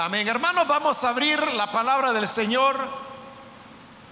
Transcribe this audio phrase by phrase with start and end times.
[0.00, 0.28] Amén.
[0.28, 2.78] Hermanos, vamos a abrir la palabra del Señor.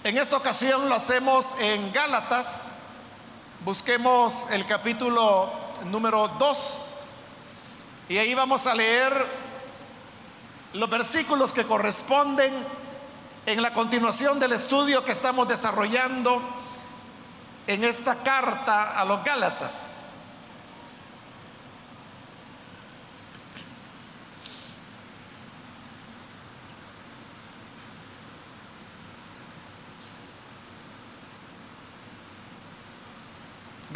[0.03, 2.73] En esta ocasión lo hacemos en Gálatas.
[3.65, 5.49] Busquemos el capítulo
[5.85, 7.05] número 2.
[8.09, 9.15] Y ahí vamos a leer
[10.73, 12.53] los versículos que corresponden
[13.47, 16.43] en la continuación del estudio que estamos desarrollando
[17.69, 20.06] en esta carta a los Gálatas.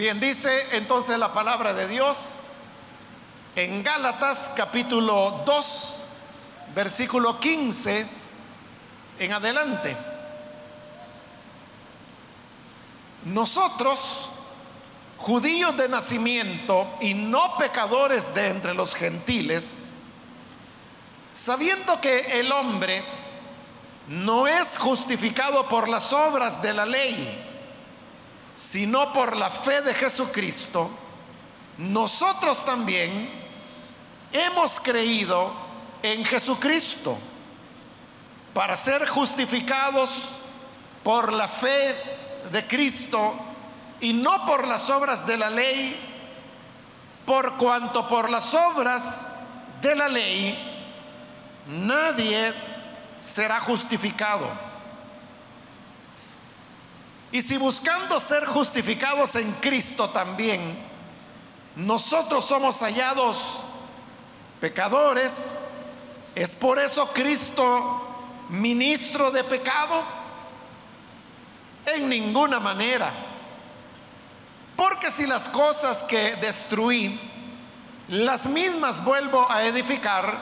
[0.01, 2.45] Bien, dice entonces la palabra de Dios
[3.55, 6.03] en Gálatas capítulo 2,
[6.75, 8.07] versículo 15
[9.19, 9.95] en adelante.
[13.27, 14.31] Nosotros,
[15.19, 19.91] judíos de nacimiento y no pecadores de entre los gentiles,
[21.35, 23.05] sabiendo que el hombre
[24.09, 27.50] no es justificado por las obras de la ley,
[28.61, 30.91] sino por la fe de Jesucristo,
[31.79, 33.31] nosotros también
[34.31, 35.51] hemos creído
[36.03, 37.17] en Jesucristo
[38.53, 40.33] para ser justificados
[41.03, 41.97] por la fe
[42.53, 43.33] de Cristo
[43.99, 45.99] y no por las obras de la ley,
[47.25, 49.37] por cuanto por las obras
[49.81, 50.93] de la ley
[51.67, 52.53] nadie
[53.19, 54.70] será justificado.
[57.33, 60.77] Y si buscando ser justificados en Cristo también,
[61.77, 63.61] nosotros somos hallados
[64.61, 65.61] pecadores,
[66.35, 68.09] ¿es por eso Cristo
[68.49, 70.03] ministro de pecado?
[71.87, 73.13] En ninguna manera.
[74.77, 77.19] Porque si las cosas que destruí,
[78.09, 80.37] las mismas vuelvo a edificar,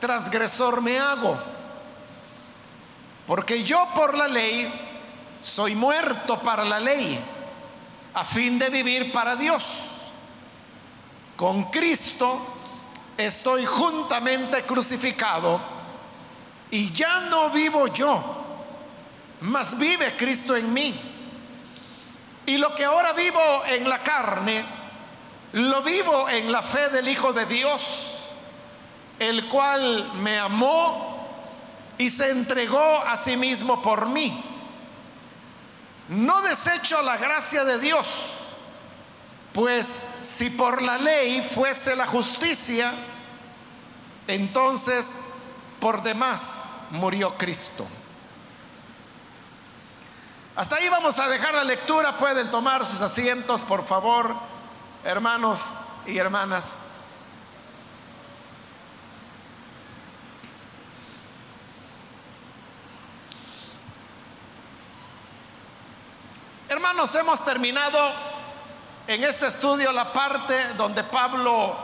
[0.00, 1.38] transgresor me hago.
[3.26, 4.70] Porque yo por la ley
[5.42, 7.18] soy muerto para la ley
[8.14, 9.88] a fin de vivir para Dios.
[11.36, 12.38] Con Cristo
[13.16, 15.60] estoy juntamente crucificado
[16.70, 18.22] y ya no vivo yo,
[19.40, 20.94] mas vive Cristo en mí.
[22.46, 24.64] Y lo que ahora vivo en la carne,
[25.52, 28.26] lo vivo en la fe del Hijo de Dios,
[29.18, 31.28] el cual me amó
[31.98, 34.51] y se entregó a sí mismo por mí.
[36.08, 38.06] No desecho la gracia de Dios,
[39.52, 42.92] pues si por la ley fuese la justicia,
[44.26, 45.20] entonces
[45.80, 47.86] por demás murió Cristo.
[50.54, 52.18] Hasta ahí vamos a dejar la lectura.
[52.18, 54.34] Pueden tomar sus asientos, por favor,
[55.02, 55.70] hermanos
[56.06, 56.76] y hermanas.
[66.72, 67.98] Hermanos, hemos terminado
[69.06, 71.76] en este estudio la parte donde Pablo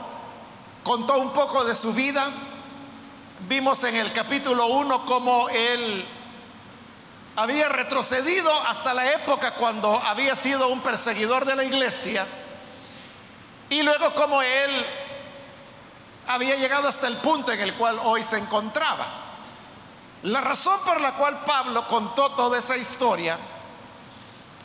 [0.83, 2.27] contó un poco de su vida.
[3.41, 6.07] Vimos en el capítulo 1 cómo él
[7.37, 12.27] había retrocedido hasta la época cuando había sido un perseguidor de la iglesia
[13.69, 14.87] y luego cómo él
[16.29, 19.07] había llegado hasta el punto en el cual hoy se encontraba.
[20.23, 23.37] La razón por la cual Pablo contó toda esa historia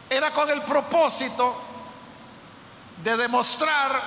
[0.09, 1.55] era con el propósito
[3.03, 4.01] de demostrar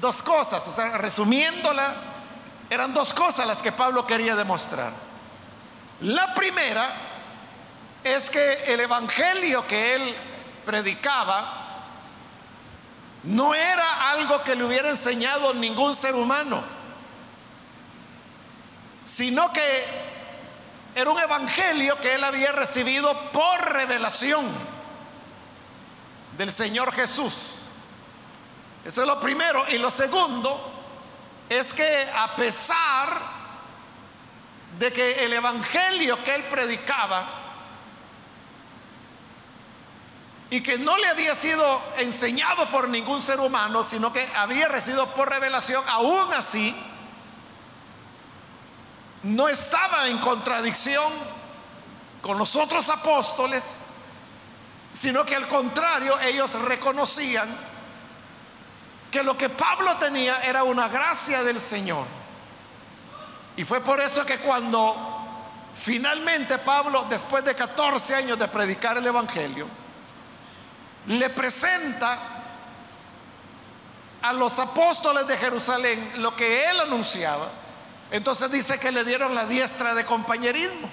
[0.00, 1.94] dos cosas, o sea, resumiéndola,
[2.70, 4.92] eran dos cosas las que Pablo quería demostrar.
[6.00, 6.88] La primera
[8.04, 10.14] es que el evangelio que él
[10.64, 11.66] predicaba
[13.24, 16.62] no era algo que le hubiera enseñado ningún ser humano,
[19.04, 19.84] sino que
[20.94, 24.46] era un evangelio que él había recibido por revelación
[26.38, 27.34] del Señor Jesús.
[28.84, 29.68] Eso es lo primero.
[29.68, 30.72] Y lo segundo
[31.48, 33.20] es que a pesar
[34.78, 37.28] de que el evangelio que él predicaba
[40.50, 45.08] y que no le había sido enseñado por ningún ser humano, sino que había recibido
[45.14, 46.74] por revelación, aún así,
[49.24, 51.12] no estaba en contradicción
[52.22, 53.80] con los otros apóstoles
[54.98, 57.48] sino que al contrario ellos reconocían
[59.12, 62.04] que lo que Pablo tenía era una gracia del Señor.
[63.56, 64.96] Y fue por eso que cuando
[65.76, 69.68] finalmente Pablo, después de 14 años de predicar el Evangelio,
[71.06, 72.18] le presenta
[74.20, 77.48] a los apóstoles de Jerusalén lo que él anunciaba,
[78.10, 80.88] Entonces dice que le dieron la diestra de compañerismo.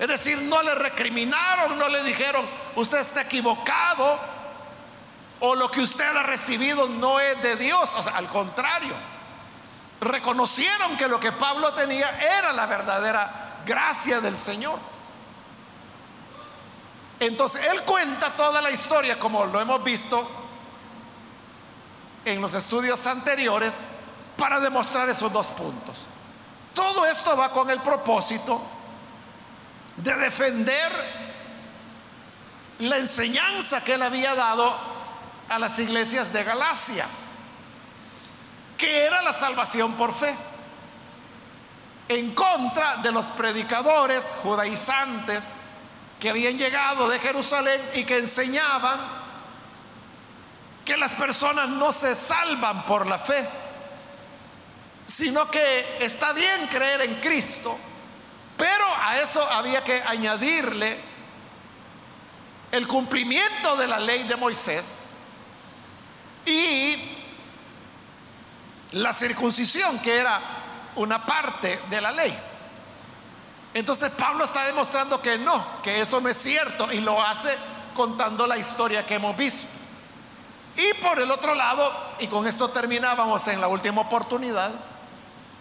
[0.00, 4.18] Es decir, no le recriminaron, no le dijeron, usted está equivocado
[5.40, 7.94] o lo que usted ha recibido no es de Dios.
[7.94, 8.94] O sea, al contrario,
[10.00, 14.78] reconocieron que lo que Pablo tenía era la verdadera gracia del Señor.
[17.20, 20.26] Entonces, él cuenta toda la historia como lo hemos visto
[22.24, 23.80] en los estudios anteriores
[24.38, 26.06] para demostrar esos dos puntos.
[26.72, 28.79] Todo esto va con el propósito
[29.96, 30.92] de defender
[32.80, 34.74] la enseñanza que él había dado
[35.48, 37.06] a las iglesias de Galacia,
[38.78, 40.34] que era la salvación por fe,
[42.08, 45.56] en contra de los predicadores judaizantes
[46.18, 48.98] que habían llegado de Jerusalén y que enseñaban
[50.84, 53.46] que las personas no se salvan por la fe,
[55.06, 57.78] sino que está bien creer en Cristo,
[59.10, 60.96] a eso había que añadirle
[62.70, 65.08] el cumplimiento de la ley de Moisés
[66.46, 66.96] y
[68.92, 70.40] la circuncisión, que era
[70.94, 72.38] una parte de la ley.
[73.74, 77.52] Entonces Pablo está demostrando que no, que eso no es cierto y lo hace
[77.94, 79.66] contando la historia que hemos visto.
[80.76, 84.70] Y por el otro lado, y con esto terminábamos en la última oportunidad,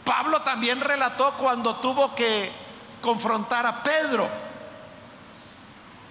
[0.06, 2.52] Pablo también relató cuando tuvo que
[3.02, 4.28] confrontar a Pedro.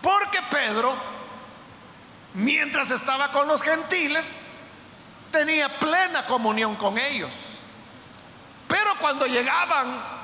[0.02, 0.94] Porque Pedro,
[2.34, 4.46] mientras estaba con los gentiles,
[5.30, 7.32] tenía plena comunión con ellos.
[8.68, 10.18] Pero cuando llegaban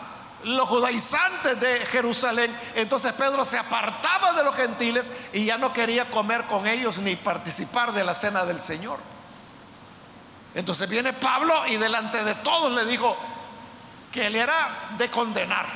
[0.45, 6.11] los judaizantes de Jerusalén, entonces Pedro se apartaba de los gentiles y ya no quería
[6.11, 8.99] comer con ellos ni participar de la cena del Señor.
[10.55, 13.17] Entonces viene Pablo y delante de todos le dijo,
[14.15, 15.67] que le era de condenar.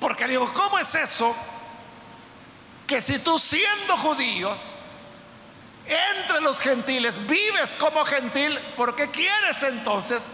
[0.00, 1.34] Porque digo, ¿cómo es eso?
[2.86, 4.58] Que si tú siendo judíos,
[5.86, 10.30] entre los gentiles, vives como gentil, ¿por qué quieres entonces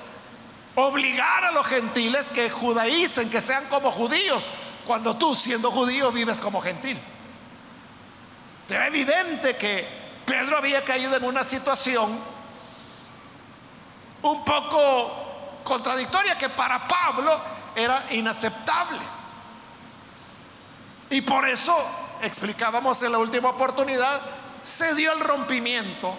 [0.74, 4.46] obligar a los gentiles que judaicen, que sean como judíos,
[4.86, 6.98] cuando tú siendo judío vives como gentil?
[8.68, 9.86] Era evidente que
[10.24, 12.18] Pedro había caído en una situación
[14.22, 17.38] un poco contradictoria que para Pablo
[17.74, 19.00] era inaceptable.
[21.12, 21.76] Y por eso,
[22.22, 24.18] explicábamos en la última oportunidad,
[24.62, 26.16] se dio el rompimiento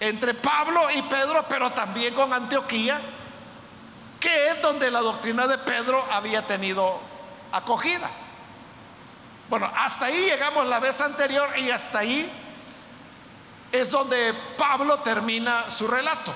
[0.00, 2.98] entre Pablo y Pedro, pero también con Antioquía,
[4.18, 6.98] que es donde la doctrina de Pedro había tenido
[7.52, 8.08] acogida.
[9.50, 12.32] Bueno, hasta ahí llegamos la vez anterior y hasta ahí
[13.70, 16.32] es donde Pablo termina su relato.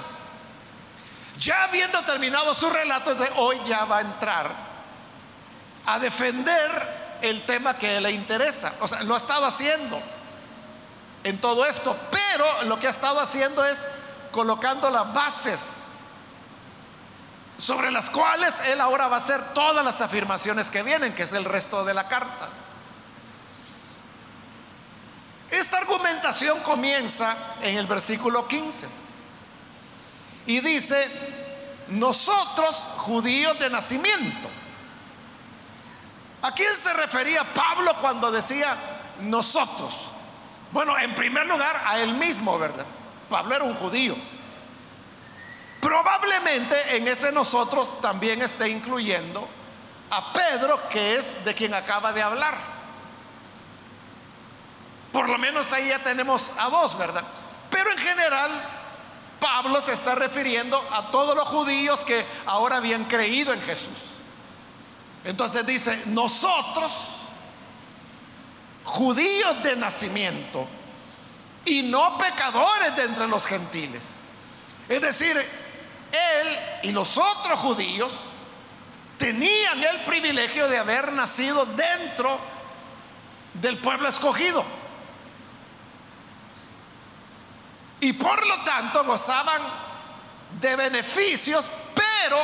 [1.38, 4.50] Ya habiendo terminado su relato, de hoy ya va a entrar
[5.86, 8.72] a defender el tema que le interesa.
[8.80, 10.00] O sea, lo ha estado haciendo
[11.24, 13.88] en todo esto, pero lo que ha estado haciendo es
[14.30, 15.88] colocando las bases
[17.58, 21.32] sobre las cuales él ahora va a hacer todas las afirmaciones que vienen, que es
[21.32, 22.48] el resto de la carta.
[25.50, 28.88] Esta argumentación comienza en el versículo 15
[30.46, 31.08] y dice,
[31.88, 34.48] nosotros judíos de nacimiento.
[36.42, 38.76] ¿A quién se refería Pablo cuando decía
[39.21, 40.12] nosotros?
[40.71, 42.87] Bueno, en primer lugar a él mismo, ¿verdad?
[43.28, 44.16] Pablo era un judío.
[45.80, 49.49] Probablemente en ese nosotros también esté incluyendo
[50.11, 52.57] a Pedro, que es de quien acaba de hablar.
[55.12, 57.25] Por lo menos ahí ya tenemos a dos, ¿verdad?
[57.71, 58.50] Pero en general
[59.40, 64.17] Pablo se está refiriendo a todos los judíos que ahora habían creído en Jesús.
[65.25, 66.92] Entonces dice, nosotros,
[68.84, 70.66] judíos de nacimiento,
[71.64, 74.22] y no pecadores de entre los gentiles.
[74.88, 78.25] Es decir, él y los otros judíos
[79.18, 82.38] tenían el privilegio de haber nacido dentro
[83.54, 84.64] del pueblo escogido.
[88.00, 89.60] y por lo tanto gozaban
[90.60, 92.38] de beneficios, pero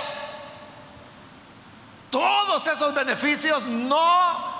[2.14, 4.54] todos esos beneficios no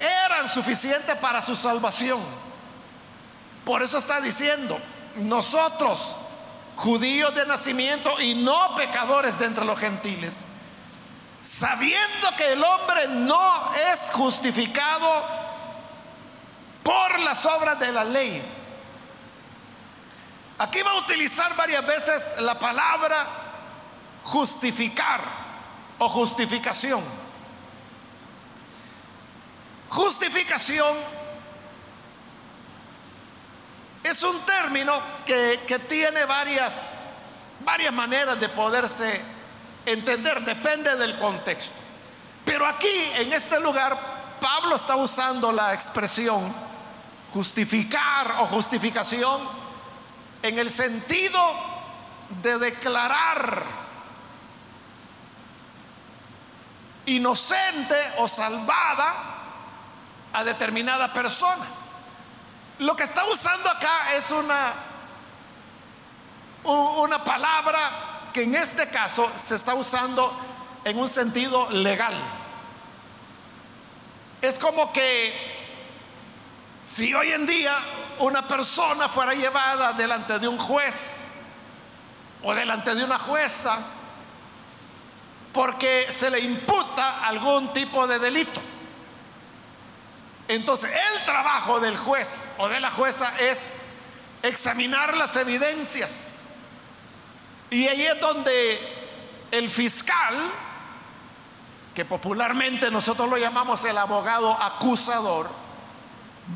[0.00, 2.20] eran suficientes para su salvación.
[3.64, 4.76] Por eso está diciendo,
[5.14, 6.16] nosotros,
[6.74, 10.44] judíos de nacimiento y no pecadores de entre los gentiles,
[11.42, 15.22] sabiendo que el hombre no es justificado
[16.82, 18.42] por las obras de la ley,
[20.58, 23.26] Aquí va a utilizar varias veces la palabra
[24.22, 25.41] justificar
[26.02, 27.00] o justificación.
[29.88, 30.96] Justificación
[34.02, 37.06] es un término que, tiene varias,
[37.60, 39.20] varias maneras de poderse
[39.86, 41.76] entender, depende del contexto.
[42.44, 43.96] Pero aquí, en este lugar,
[44.40, 46.52] Pablo está usando la expresión
[47.32, 49.40] justificar o justificación
[50.42, 51.40] en el sentido
[52.42, 53.81] de declarar
[57.06, 59.14] inocente o salvada
[60.32, 61.64] a determinada persona.
[62.78, 64.72] Lo que está usando acá es una,
[66.64, 70.34] una palabra que en este caso se está usando
[70.84, 72.14] en un sentido legal.
[74.40, 75.52] Es como que
[76.82, 77.74] si hoy en día
[78.18, 81.34] una persona fuera llevada delante de un juez
[82.42, 83.78] o delante de una jueza
[85.52, 88.60] porque se le imputa algún tipo de delito,
[90.48, 93.78] entonces el trabajo del juez o de la jueza es
[94.42, 96.44] examinar las evidencias.
[97.70, 98.78] Y ahí es donde
[99.50, 100.34] el fiscal,
[101.94, 105.48] que popularmente nosotros lo llamamos el abogado acusador,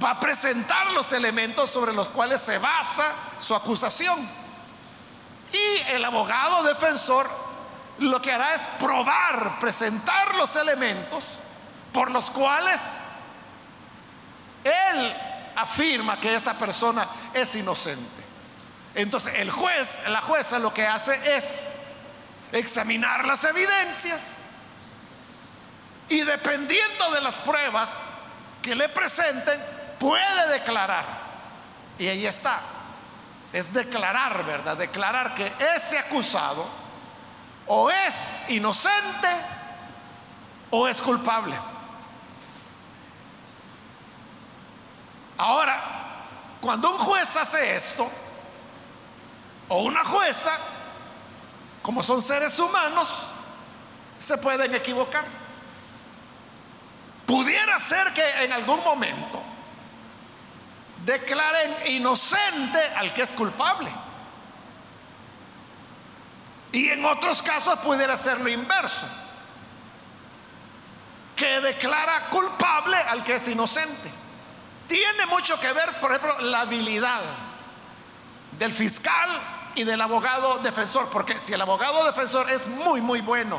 [0.03, 4.29] va a presentar los elementos sobre los cuales se basa su acusación.
[5.53, 7.46] Y el abogado defensor
[7.99, 11.39] lo que hará es probar, presentar los elementos
[11.93, 13.03] por los cuales
[14.65, 15.17] él
[15.57, 18.25] afirma que esa persona es inocente.
[18.95, 21.79] Entonces el juez, la jueza lo que hace es
[22.53, 24.41] examinar las evidencias
[26.09, 28.03] y dependiendo de las pruebas
[28.63, 29.61] que le presenten,
[29.99, 31.05] puede declarar.
[31.99, 32.61] Y ahí está.
[33.53, 34.77] Es declarar, ¿verdad?
[34.77, 36.67] Declarar que ese acusado
[37.67, 39.29] o es inocente
[40.71, 41.57] o es culpable.
[45.39, 45.83] Ahora,
[46.61, 48.11] cuando un juez hace esto,
[49.69, 50.53] o una jueza,
[51.83, 53.31] como son seres humanos,
[54.17, 55.25] se pueden equivocar.
[57.27, 59.43] Pudiera ser que en algún momento
[61.05, 63.91] declaren inocente al que es culpable.
[66.77, 69.07] Y en otros casos pudiera ser lo inverso,
[71.35, 74.13] que declara culpable al que es inocente.
[74.87, 77.23] Tiene mucho que ver, por ejemplo, la habilidad
[78.59, 79.31] del fiscal
[79.75, 83.59] y del abogado defensor, porque si el abogado defensor es muy, muy bueno,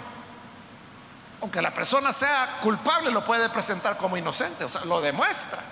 [1.42, 5.64] aunque la persona sea culpable, lo puede presentar como inocente, o sea, lo demuestra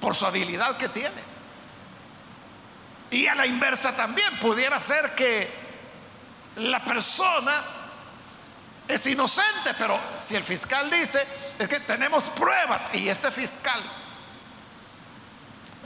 [0.00, 1.27] por su habilidad que tiene.
[3.10, 5.50] Y a la inversa también, pudiera ser que
[6.56, 7.62] la persona
[8.86, 11.26] es inocente, pero si el fiscal dice,
[11.58, 13.80] es que tenemos pruebas y este fiscal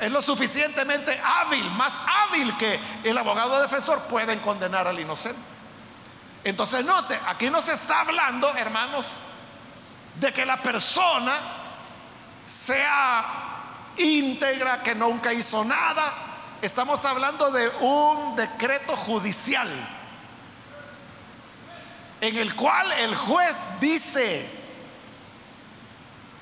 [0.00, 5.40] es lo suficientemente hábil, más hábil que el abogado defensor, pueden condenar al inocente.
[6.42, 9.06] Entonces note, aquí no se está hablando, hermanos,
[10.18, 11.34] de que la persona
[12.44, 13.24] sea
[13.96, 16.12] íntegra, que nunca hizo nada.
[16.62, 19.68] Estamos hablando de un decreto judicial
[22.20, 24.48] en el cual el juez dice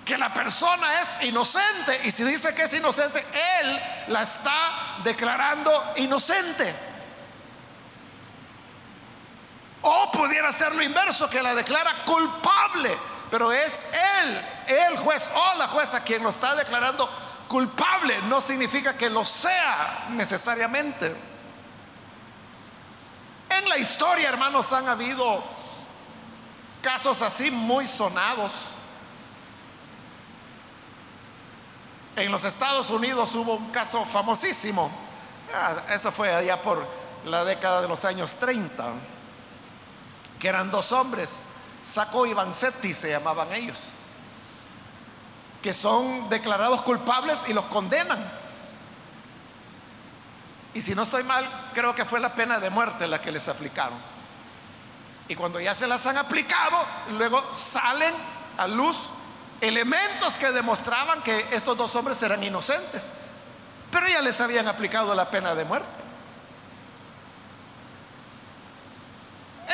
[0.05, 3.25] que la persona es inocente y si dice que es inocente,
[3.63, 6.71] él la está declarando inocente.
[9.81, 12.95] O pudiera ser lo inverso, que la declara culpable,
[13.31, 13.87] pero es
[14.21, 18.17] él, el juez o la jueza quien lo está declarando culpable.
[18.29, 21.15] No significa que lo sea necesariamente.
[23.51, 25.43] En la historia, hermanos, han habido
[26.83, 28.79] Casos así muy sonados.
[32.17, 34.91] En los Estados Unidos hubo un caso famosísimo.
[35.55, 36.87] Ah, eso fue allá por
[37.25, 38.93] la década de los años 30,
[40.39, 41.43] que eran dos hombres,
[41.83, 43.89] Saco y Vanzetti se llamaban ellos,
[45.63, 48.19] que son declarados culpables y los condenan.
[50.73, 53.49] Y si no estoy mal, creo que fue la pena de muerte la que les
[53.49, 53.99] aplicaron.
[55.29, 56.85] Y cuando ya se las han aplicado,
[57.19, 58.15] luego salen
[58.57, 59.09] a luz
[59.61, 63.13] elementos que demostraban que estos dos hombres eran inocentes,
[63.91, 66.01] pero ya les habían aplicado la pena de muerte.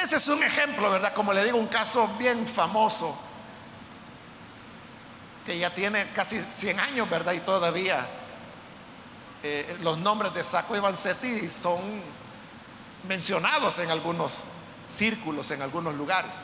[0.03, 1.15] Ese es un ejemplo, ¿verdad?
[1.15, 3.19] Como le digo, un caso bien famoso,
[5.47, 7.33] que ya tiene casi 100 años, ¿verdad?
[7.33, 8.05] Y todavía
[9.45, 11.81] eh, los nombres de Saco y Vanzetti son
[13.07, 14.41] mencionados en algunos
[14.85, 16.41] círculos, en algunos lugares.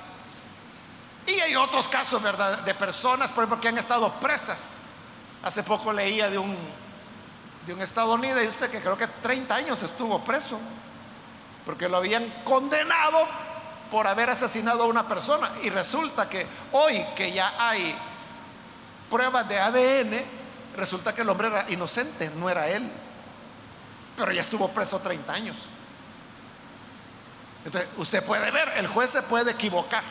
[1.26, 2.60] Y hay otros casos, ¿verdad?
[2.60, 4.74] De personas, por ejemplo, que han estado presas.
[5.42, 6.56] Hace poco leía de un,
[7.66, 10.60] de un estadounidense que creo que 30 años estuvo preso,
[11.66, 13.26] porque lo habían condenado
[13.90, 15.50] por haber asesinado a una persona.
[15.64, 17.96] Y resulta que hoy que ya hay
[19.12, 20.24] pruebas de ADN,
[20.74, 22.90] resulta que el hombre era inocente, no era él.
[24.16, 25.56] Pero ya estuvo preso 30 años.
[27.98, 30.02] Usted puede ver, el juez se puede equivocar.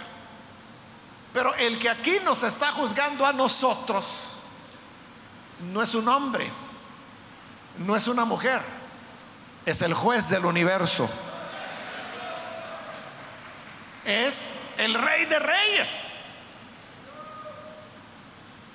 [1.34, 4.38] Pero el que aquí nos está juzgando a nosotros
[5.72, 6.48] no es un hombre,
[7.80, 8.62] no es una mujer,
[9.66, 11.10] es el juez del universo.
[14.06, 16.21] Es el rey de reyes.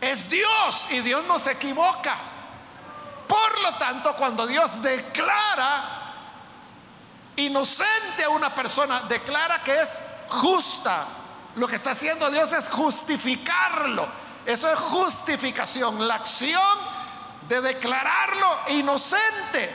[0.01, 2.17] Es Dios y Dios no se equivoca.
[3.27, 5.97] Por lo tanto, cuando Dios declara
[7.37, 11.05] inocente a una persona, declara que es justa.
[11.57, 14.07] Lo que está haciendo Dios es justificarlo.
[14.45, 16.79] Eso es justificación, la acción
[17.49, 19.71] de declararlo inocente.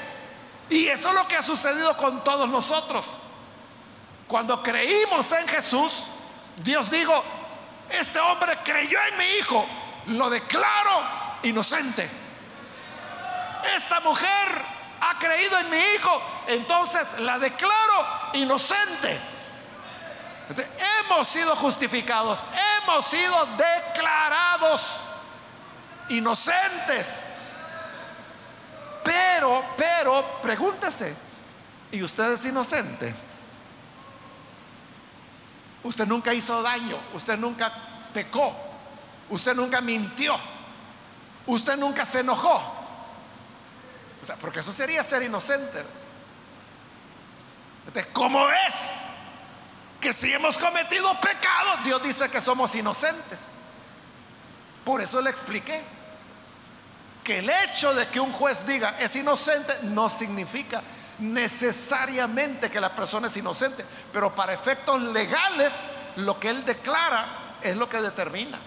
[0.70, 3.06] Y eso es lo que ha sucedido con todos nosotros.
[4.28, 6.06] Cuando creímos en Jesús,
[6.64, 7.22] Dios dijo,
[7.90, 9.66] este hombre creyó en mi hijo,
[10.08, 11.04] lo declaro
[11.44, 12.10] inocente.
[13.76, 14.66] Esta mujer
[15.02, 19.20] ha creído en mi hijo, entonces la declaro inocente.
[21.06, 22.44] hemos sido justificados,
[22.84, 25.02] hemos sido declarados
[26.10, 27.38] inocentes.
[29.04, 31.16] Pero, pero, pregúntese,
[31.92, 33.14] ¿y usted es inocente?
[35.84, 37.74] Usted nunca hizo daño, usted nunca
[38.14, 38.56] pecó,
[39.32, 40.38] usted nunca mintió,
[41.48, 42.62] usted nunca se enojó.
[44.22, 45.84] O sea, porque eso sería ser inocente.
[47.88, 49.08] Entonces, ¿cómo es
[50.00, 53.54] que si hemos cometido pecado, Dios dice que somos inocentes?
[54.86, 55.82] Por eso le expliqué
[57.24, 60.82] que el hecho de que un juez diga es inocente no significa
[61.20, 67.76] necesariamente que la persona es inocente, pero para efectos legales lo que él declara es
[67.78, 68.60] lo que determina.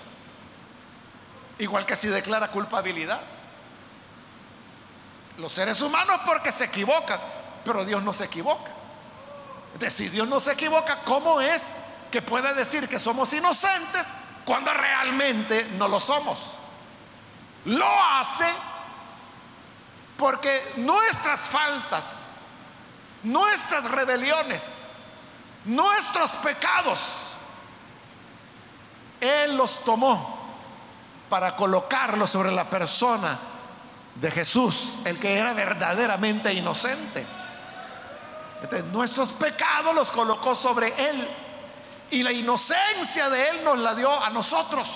[1.58, 3.20] Igual que si declara culpabilidad.
[5.38, 7.20] Los seres humanos porque se equivocan,
[7.64, 8.70] pero Dios no se equivoca.
[9.72, 11.74] Entonces, si Dios no se equivoca, ¿cómo es
[12.10, 14.12] que puede decir que somos inocentes
[14.44, 16.58] cuando realmente no lo somos?
[17.64, 18.46] Lo hace
[20.16, 22.28] porque nuestras faltas,
[23.24, 24.90] nuestras rebeliones,
[25.64, 27.36] nuestros pecados,
[29.20, 30.43] Él los tomó
[31.28, 33.38] para colocarlos sobre la persona
[34.14, 37.26] de Jesús, el que era verdaderamente inocente.
[38.92, 41.28] nuestros pecados los colocó sobre Él
[42.10, 44.88] y la inocencia de Él nos la dio a nosotros.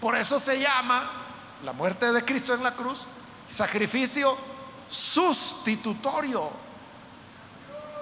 [0.00, 1.10] Por eso se llama
[1.64, 3.06] la muerte de Cristo en la cruz
[3.48, 4.36] sacrificio
[4.88, 6.50] sustitutorio.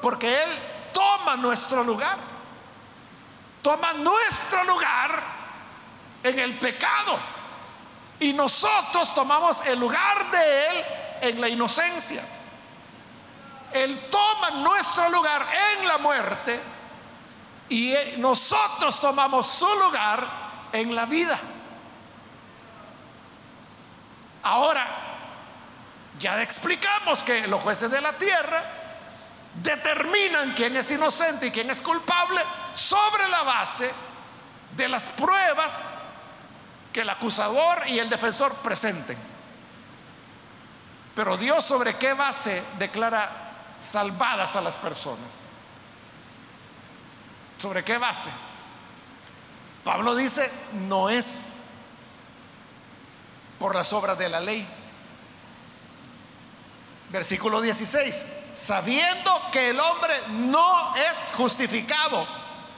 [0.00, 0.50] Porque Él
[0.92, 2.18] toma nuestro lugar.
[3.62, 5.43] Toma nuestro lugar
[6.24, 7.18] en el pecado
[8.18, 10.84] y nosotros tomamos el lugar de Él
[11.20, 12.22] en la inocencia.
[13.72, 15.46] Él toma nuestro lugar
[15.78, 16.58] en la muerte
[17.68, 20.26] y nosotros tomamos su lugar
[20.72, 21.38] en la vida.
[24.44, 24.86] Ahora,
[26.18, 28.62] ya explicamos que los jueces de la tierra
[29.62, 32.40] determinan quién es inocente y quién es culpable
[32.72, 33.92] sobre la base
[34.76, 35.86] de las pruebas
[36.94, 39.18] que el acusador y el defensor presenten.
[41.12, 45.42] Pero Dios sobre qué base declara salvadas a las personas.
[47.58, 48.30] ¿Sobre qué base?
[49.82, 51.70] Pablo dice, no es
[53.58, 54.64] por las obras de la ley.
[57.10, 62.24] Versículo 16, sabiendo que el hombre no es justificado,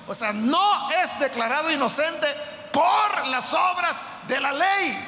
[0.08, 2.26] o sea, no es declarado inocente
[2.76, 5.02] por las obras de la ley.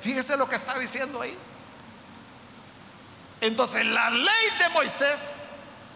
[0.00, 1.38] Fíjese lo que está diciendo ahí.
[3.40, 5.34] Entonces la ley de Moisés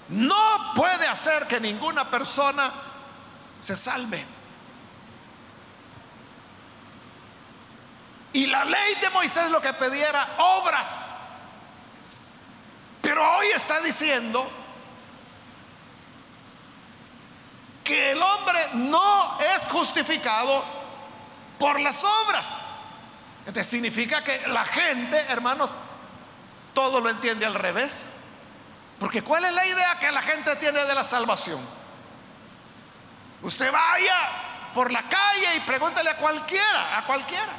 [0.09, 2.73] no puede hacer que ninguna persona
[3.59, 4.25] se salve.
[8.33, 11.43] Y la ley de Moisés lo que pedía era obras.
[13.03, 14.49] Pero hoy está diciendo
[17.87, 20.65] que el hombre no es justificado
[21.57, 22.71] por las obras.
[23.47, 25.77] Entonces significa que la gente, hermanos,
[26.75, 28.15] todo lo entiende al revés.
[28.99, 31.61] Porque ¿cuál es la idea que la gente tiene de la salvación?
[33.43, 34.17] Usted vaya
[34.75, 37.53] por la calle y pregúntele a cualquiera, a cualquiera.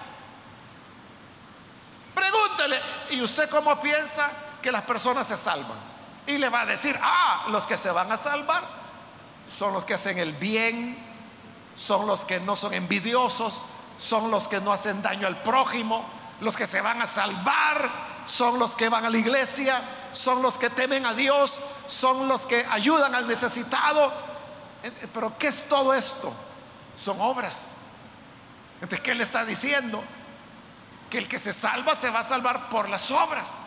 [2.13, 4.29] Pregúntele, ¿y usted cómo piensa
[4.61, 5.77] que las personas se salvan?
[6.25, 8.86] Y le va a decir, ah, los que se van a salvar
[9.49, 10.97] son los que hacen el bien,
[11.75, 13.63] son los que no son envidiosos,
[13.97, 16.05] son los que no hacen daño al prójimo,
[16.41, 17.89] los que se van a salvar,
[18.25, 19.81] son los que van a la iglesia,
[20.11, 24.11] son los que temen a Dios, son los que ayudan al necesitado.
[24.83, 26.33] Eh, pero ¿qué es todo esto?
[26.95, 27.71] Son obras.
[28.75, 30.03] Entonces, ¿qué le está diciendo?
[31.09, 33.65] Que el que se salva se va a salvar por las obras.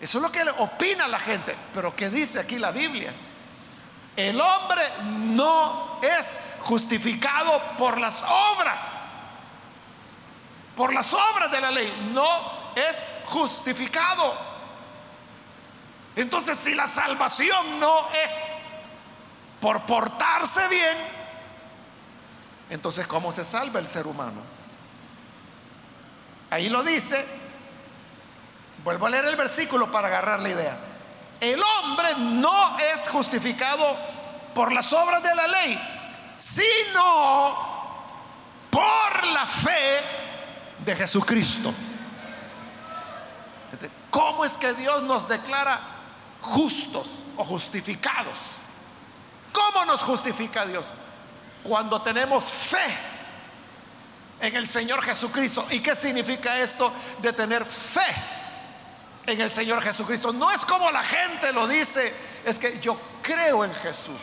[0.00, 1.54] Eso es lo que opina la gente.
[1.74, 3.12] Pero ¿qué dice aquí la Biblia?
[4.16, 8.22] El hombre no es justificado por las
[8.56, 9.16] obras.
[10.76, 12.10] Por las obras de la ley.
[12.12, 12.28] No
[12.74, 14.34] es justificado.
[16.16, 18.66] Entonces, si la salvación no es
[19.60, 20.98] por portarse bien,
[22.70, 24.40] entonces ¿cómo se salva el ser humano?
[26.50, 27.24] Ahí lo dice.
[28.82, 30.89] Vuelvo a leer el versículo para agarrar la idea.
[31.40, 33.96] El hombre no es justificado
[34.54, 35.80] por las obras de la ley,
[36.36, 37.56] sino
[38.70, 40.02] por la fe
[40.84, 41.72] de Jesucristo.
[44.10, 45.80] ¿Cómo es que Dios nos declara
[46.42, 48.38] justos o justificados?
[49.52, 50.90] ¿Cómo nos justifica Dios?
[51.62, 52.98] Cuando tenemos fe
[54.40, 55.66] en el Señor Jesucristo.
[55.70, 58.39] ¿Y qué significa esto de tener fe
[59.26, 60.32] en el Señor Jesucristo?
[60.32, 64.20] No es como la gente lo dice, es que yo creo en Jesús.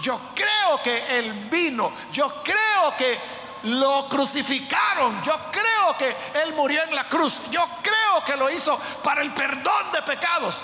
[0.00, 1.92] Yo creo que Él vino.
[2.12, 3.18] Yo creo que
[3.64, 5.22] lo crucificaron.
[5.22, 7.42] Yo creo que Él murió en la cruz.
[7.50, 10.62] Yo creo que lo hizo para el perdón de pecados.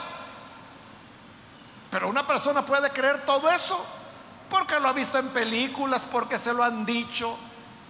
[1.91, 3.85] Pero una persona puede creer todo eso
[4.51, 7.37] porque lo ha visto en películas, porque se lo han dicho,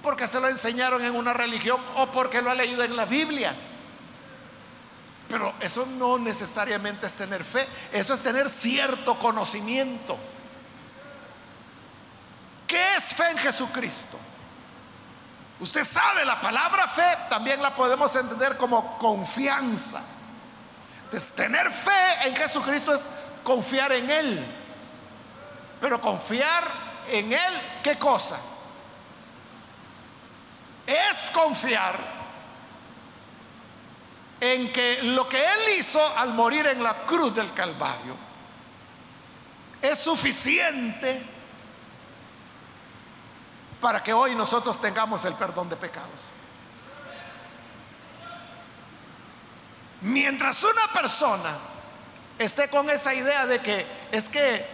[0.03, 3.55] porque se lo enseñaron en una religión o porque lo ha leído en la Biblia.
[5.29, 10.17] Pero eso no necesariamente es tener fe, eso es tener cierto conocimiento.
[12.67, 14.19] ¿Qué es fe en Jesucristo?
[15.61, 20.03] Usted sabe, la palabra fe también la podemos entender como confianza.
[21.05, 23.07] Entonces, tener fe en Jesucristo es
[23.43, 24.47] confiar en Él.
[25.81, 26.64] Pero confiar
[27.11, 28.38] en Él, ¿qué cosa?
[30.87, 32.17] Es confiar
[34.40, 38.14] en que lo que Él hizo al morir en la cruz del Calvario
[39.83, 41.22] es suficiente
[43.81, 46.31] para que hoy nosotros tengamos el perdón de pecados.
[50.01, 51.57] Mientras una persona
[52.38, 54.64] esté con esa idea de que es que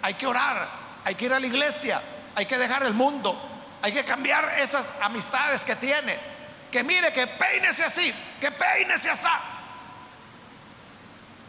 [0.00, 0.68] hay que orar,
[1.04, 2.02] hay que ir a la iglesia,
[2.34, 3.40] hay que dejar el mundo,
[3.80, 6.18] hay que cambiar esas amistades que tiene,
[6.72, 9.28] que mire, que peínese así, que peínese así.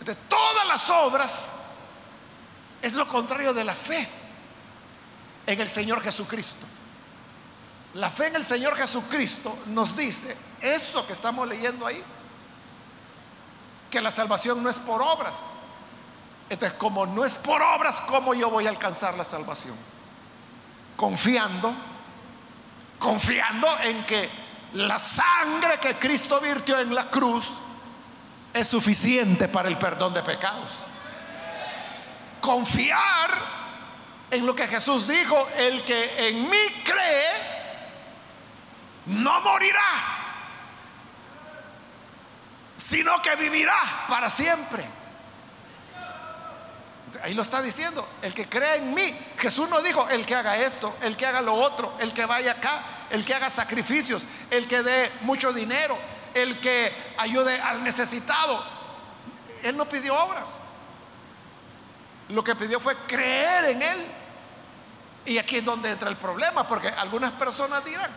[0.01, 1.53] De todas las obras
[2.81, 4.07] es lo contrario de la fe
[5.47, 6.67] en el Señor Jesucristo.
[7.93, 12.03] La fe en el Señor Jesucristo nos dice eso que estamos leyendo ahí,
[13.89, 15.35] que la salvación no es por obras.
[16.49, 19.75] Entonces, como no es por obras, ¿cómo yo voy a alcanzar la salvación?
[20.97, 21.73] Confiando,
[22.99, 24.42] confiando en que
[24.73, 27.45] la sangre que Cristo virtió en la cruz
[28.53, 30.71] es suficiente para el perdón de pecados.
[32.41, 33.31] Confiar
[34.31, 37.53] en lo que Jesús dijo, el que en mí cree,
[39.05, 40.23] no morirá,
[42.75, 44.85] sino que vivirá para siempre.
[47.21, 49.15] Ahí lo está diciendo, el que cree en mí.
[49.37, 52.53] Jesús no dijo el que haga esto, el que haga lo otro, el que vaya
[52.53, 52.83] acá,
[53.13, 55.95] el que haga sacrificios, el que dé mucho dinero,
[56.33, 58.63] el que ayude al necesitado.
[59.61, 60.59] Él no pidió obras.
[62.29, 64.07] Lo que pidió fue creer en Él.
[65.25, 68.09] Y aquí es donde entra el problema, porque algunas personas dirán,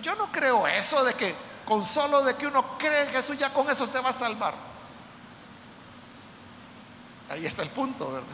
[0.00, 1.34] yo, no creo eso de que
[1.66, 4.54] con solo de que uno cree en Jesús ya con eso se va a salvar.
[7.28, 8.26] Ahí está el punto, ¿verdad?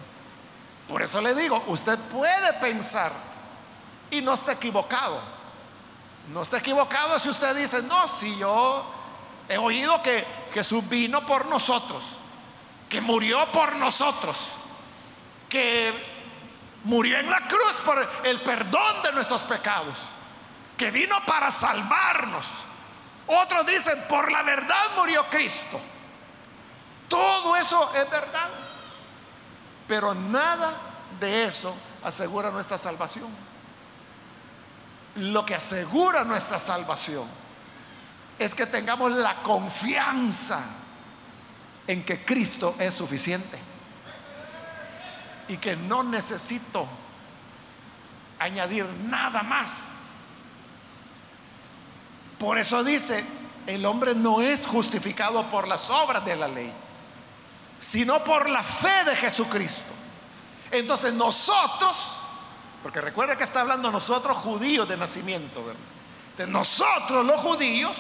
[0.89, 3.11] Por eso le digo, usted puede pensar
[4.13, 5.40] y no está equivocado.
[6.33, 8.85] No está equivocado si usted dice, no, si yo
[9.49, 12.05] he oído que Jesús vino por nosotros,
[12.89, 14.39] que murió por nosotros,
[15.49, 15.93] que
[16.85, 19.97] murió en la cruz por el perdón de nuestros pecados
[20.81, 22.47] que vino para salvarnos.
[23.27, 25.79] Otros dicen, por la verdad murió Cristo.
[27.07, 28.49] Todo eso es verdad.
[29.87, 30.73] Pero nada
[31.21, 33.29] de eso asegura nuestra salvación.
[35.21, 37.27] Lo que asegura nuestra salvación
[38.39, 40.65] es que tengamos la confianza
[41.87, 43.59] en que Cristo es suficiente
[45.49, 46.87] y que no necesito
[48.39, 50.11] añadir nada más.
[52.39, 53.23] Por eso dice,
[53.67, 56.73] el hombre no es justificado por las obras de la ley,
[57.79, 59.93] sino por la fe de Jesucristo.
[60.71, 62.20] Entonces nosotros,
[62.83, 65.63] porque recuerda que está hablando nosotros judíos de nacimiento.
[66.37, 67.97] De nosotros los judíos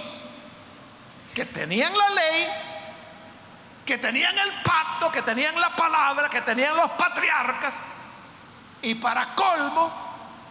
[1.34, 2.46] que tenían la ley,
[3.84, 7.82] que tenían el pacto, que tenían la palabra, que tenían los patriarcas,
[8.82, 9.92] y para colmo,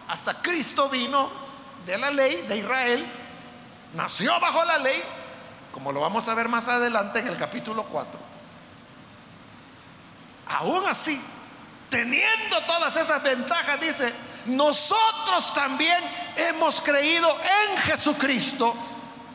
[0.08, 1.30] hasta Cristo vino
[1.84, 3.06] de la ley de Israel,
[3.94, 5.02] nació bajo la ley,
[5.72, 8.20] como lo vamos a ver más adelante en el capítulo 4.
[10.46, 11.20] Aún así,
[11.90, 14.14] teniendo todas esas ventajas, dice,
[14.46, 15.98] nosotros también
[16.36, 18.74] hemos creído en Jesucristo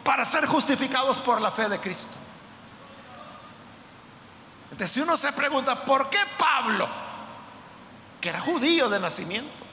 [0.04, 2.14] para ser justificados por la fe de Cristo.
[4.72, 6.88] Entonces, si uno se pregunta, ¿por qué Pablo,
[8.20, 9.66] que era judío de nacimiento,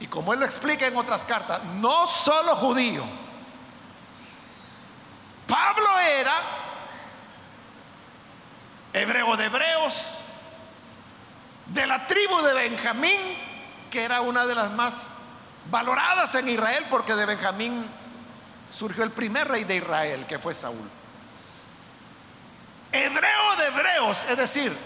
[0.00, 3.04] y como él lo explica en otras cartas, no solo judío,
[5.46, 6.34] Pablo era
[8.92, 10.21] hebreo de hebreos,
[11.72, 13.20] de la tribu de Benjamín,
[13.90, 15.14] que era una de las más
[15.70, 17.88] valoradas en Israel, porque de Benjamín
[18.68, 20.88] surgió el primer rey de Israel, que fue Saúl.
[22.90, 24.76] Hebreo de hebreos, es decir,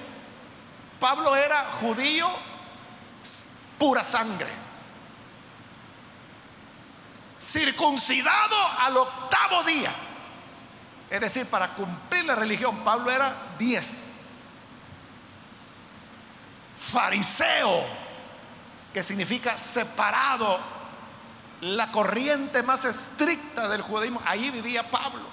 [1.00, 2.28] Pablo era judío
[3.78, 4.48] pura sangre,
[7.38, 9.92] circuncidado al octavo día,
[11.10, 14.15] es decir, para cumplir la religión, Pablo era diez.
[16.92, 17.84] Fariseo,
[18.92, 20.58] que significa separado
[21.62, 25.24] la corriente más estricta del judaísmo, ahí vivía Pablo.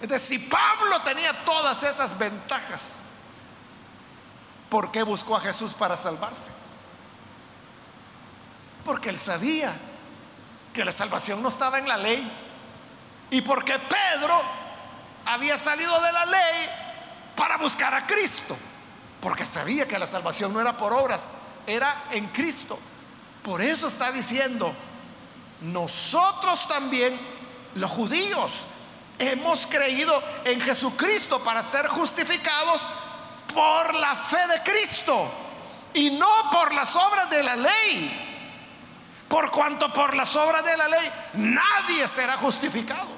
[0.00, 3.02] Entonces, si Pablo tenía todas esas ventajas,
[4.70, 6.50] ¿por qué buscó a Jesús para salvarse?
[8.84, 9.74] Porque él sabía
[10.72, 12.30] que la salvación no estaba en la ley.
[13.30, 14.42] Y porque Pedro
[15.26, 16.68] había salido de la ley
[17.36, 18.56] para buscar a Cristo.
[19.24, 21.28] Porque sabía que la salvación no era por obras,
[21.66, 22.78] era en Cristo.
[23.42, 24.70] Por eso está diciendo,
[25.62, 27.18] nosotros también,
[27.74, 28.52] los judíos,
[29.18, 32.82] hemos creído en Jesucristo para ser justificados
[33.54, 35.26] por la fe de Cristo
[35.94, 38.30] y no por las obras de la ley.
[39.26, 43.08] Por cuanto por las obras de la ley nadie será justificado.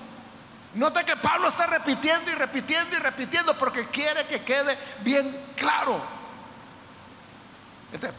[0.76, 6.16] Note que Pablo está repitiendo y repitiendo y repitiendo porque quiere que quede bien claro.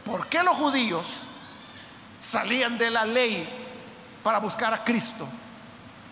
[0.03, 1.05] ¿por qué los judíos
[2.19, 3.47] salían de la ley
[4.23, 5.27] para buscar a Cristo.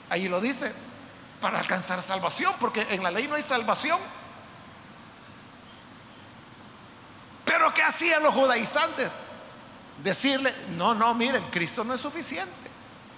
[0.10, 0.74] Ahí lo dice,
[1.42, 4.00] para alcanzar salvación, porque en la ley no hay salvación.
[7.44, 9.16] Pero ¿qué hacían los judaizantes?
[10.04, 12.52] Decirle, no, no, miren, Cristo no es suficiente.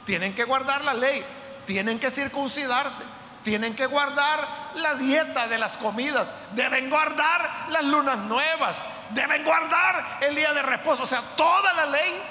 [0.05, 1.23] Tienen que guardar la ley,
[1.65, 3.03] tienen que circuncidarse,
[3.47, 10.17] tienen que guardar la dieta de las comidas, deben guardar las lunas nuevas, deben guardar
[10.19, 12.21] el día de reposo, o sea, toda la ley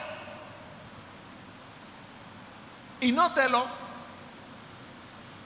[3.00, 3.64] y nótelo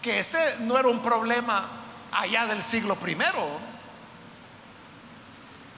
[0.02, 1.68] que este no era un problema
[2.10, 3.60] allá del siglo primero.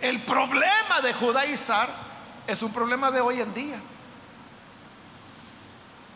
[0.00, 1.90] El problema de judaizar
[2.46, 3.78] es un problema de hoy en día.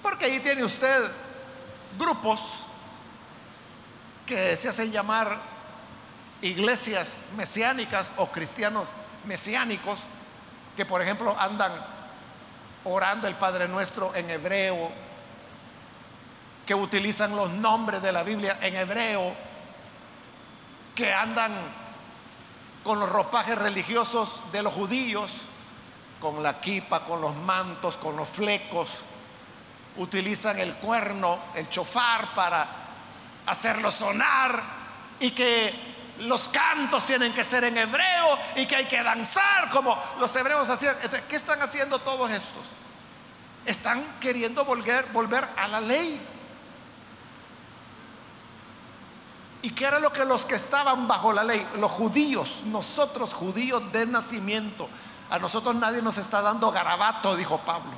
[0.02, 1.12] Porque ahí tiene usted
[1.98, 2.55] grupos
[4.26, 5.38] que se hacen llamar
[6.42, 8.88] iglesias mesiánicas o cristianos
[9.24, 10.00] mesiánicos,
[10.76, 11.72] que por ejemplo andan
[12.84, 14.90] orando el Padre Nuestro en hebreo,
[16.66, 19.32] que utilizan los nombres de la Biblia en hebreo,
[20.94, 21.52] que andan
[22.82, 25.32] con los ropajes religiosos de los judíos,
[26.20, 28.98] con la kipa, con los mantos, con los flecos,
[29.96, 32.85] utilizan el cuerno, el chofar para
[33.46, 34.62] hacerlo sonar
[35.20, 39.96] y que los cantos tienen que ser en hebreo y que hay que danzar como
[40.18, 40.96] los hebreos hacían.
[41.28, 42.62] ¿Qué están haciendo todos estos?
[43.64, 46.20] Están queriendo volver, volver a la ley.
[49.62, 51.66] ¿Y qué era lo que los que estaban bajo la ley?
[51.76, 54.88] Los judíos, nosotros judíos de nacimiento.
[55.28, 57.90] A nosotros nadie nos está dando garabato, dijo Pablo,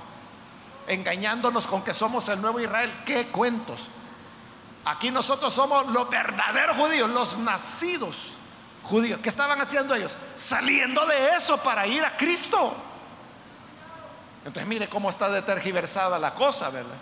[0.86, 2.90] engañándonos con que somos el nuevo Israel.
[3.04, 3.90] ¿Qué cuentos?
[4.88, 8.32] Aquí nosotros somos los verdaderos judíos, los nacidos
[8.82, 9.20] judíos.
[9.22, 10.16] ¿Qué estaban haciendo ellos?
[10.34, 12.74] Saliendo de eso para ir a Cristo.
[14.46, 16.96] Entonces mire cómo está detergiversada la cosa, ¿verdad?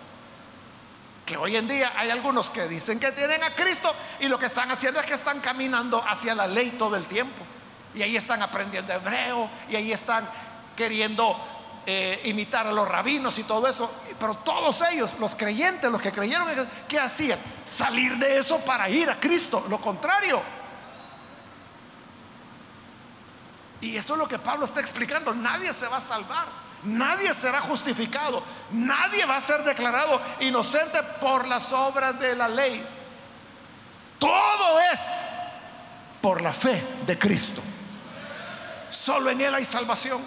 [1.24, 4.46] Que hoy en día hay algunos que dicen que tienen a Cristo y lo que
[4.46, 7.44] están haciendo es que están caminando hacia la ley todo el tiempo.
[7.94, 10.28] Y ahí están aprendiendo hebreo y ahí están
[10.76, 11.36] queriendo
[11.86, 13.88] eh, imitar a los rabinos y todo eso.
[14.18, 16.48] Pero todos ellos, los creyentes, los que creyeron,
[16.88, 17.38] ¿qué hacían?
[17.64, 19.64] Salir de eso para ir a Cristo.
[19.68, 20.42] Lo contrario.
[23.80, 25.34] Y eso es lo que Pablo está explicando.
[25.34, 26.46] Nadie se va a salvar.
[26.84, 28.42] Nadie será justificado.
[28.70, 32.86] Nadie va a ser declarado inocente por las obras de la ley.
[34.18, 35.22] Todo es
[36.22, 37.60] por la fe de Cristo.
[38.88, 40.20] Solo en Él hay salvación.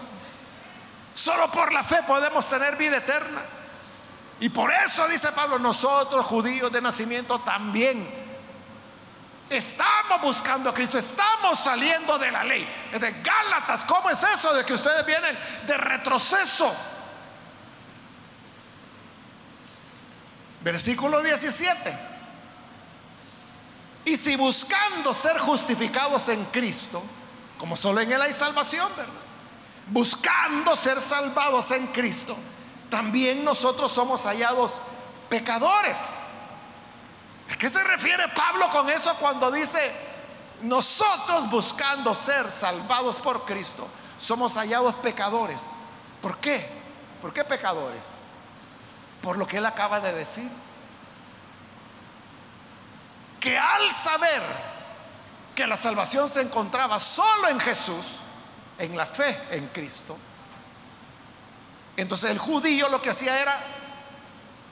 [1.13, 3.41] Solo por la fe podemos tener vida eterna.
[4.39, 8.19] Y por eso dice Pablo, nosotros judíos de nacimiento también
[9.49, 12.67] Estamos buscando a Cristo, estamos saliendo de la ley.
[12.91, 16.71] De Gálatas, ¿cómo es eso de que ustedes vienen de retroceso?
[20.61, 21.97] Versículo 17.
[24.05, 27.01] Y si buscando ser justificados en Cristo,
[27.57, 28.89] como solo en Él hay salvación.
[29.87, 32.37] Buscando ser salvados en Cristo,
[32.89, 34.81] también nosotros somos hallados
[35.29, 36.31] pecadores.
[37.51, 39.91] ¿A qué se refiere Pablo con eso cuando dice,
[40.61, 45.71] nosotros buscando ser salvados por Cristo, somos hallados pecadores?
[46.21, 46.65] ¿Por qué?
[47.21, 48.05] ¿Por qué pecadores?
[49.21, 50.49] Por lo que él acaba de decir.
[53.39, 54.41] Que al saber
[55.55, 58.05] que la salvación se encontraba solo en Jesús,
[58.77, 60.17] en la fe en Cristo,
[62.01, 63.57] entonces el judío lo que hacía era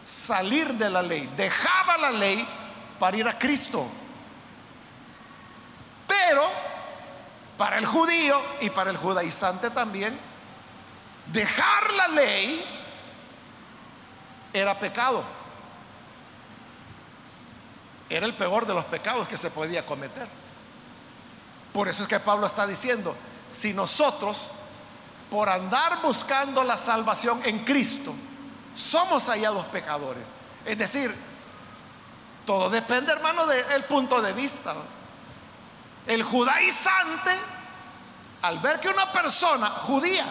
[0.03, 2.47] salir de la ley, dejaba la ley
[2.99, 3.87] para ir a Cristo.
[6.07, 6.43] Pero
[7.57, 10.17] para el judío y para el judaizante también,
[11.27, 12.63] dejar la ley
[14.53, 15.23] era pecado.
[18.09, 20.27] Era el peor de los pecados que se podía cometer.
[21.73, 23.15] Por eso es que Pablo está diciendo,
[23.47, 24.37] si nosotros,
[25.29, 28.13] por andar buscando la salvación en Cristo,
[28.73, 30.31] somos hallados pecadores,
[30.65, 31.13] es decir,
[32.45, 34.73] todo depende, hermano, del punto de vista.
[36.05, 37.31] El judaizante,
[38.41, 40.25] al ver que una persona judía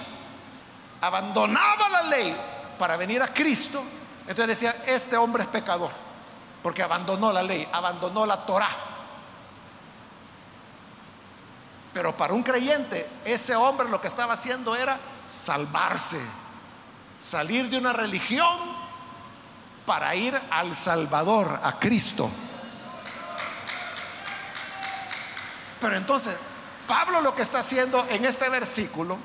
[1.02, 2.34] abandonaba la ley
[2.78, 3.82] para venir a Cristo,
[4.20, 5.90] entonces decía, este hombre es pecador,
[6.62, 8.95] porque abandonó la ley, abandonó la Torah.
[11.96, 16.20] Pero para un creyente, ese hombre lo que estaba haciendo era salvarse,
[17.18, 18.54] salir de una religión
[19.86, 22.28] para ir al Salvador, a Cristo.
[25.80, 26.36] Pero entonces,
[26.86, 29.16] Pablo lo que está haciendo en este versículo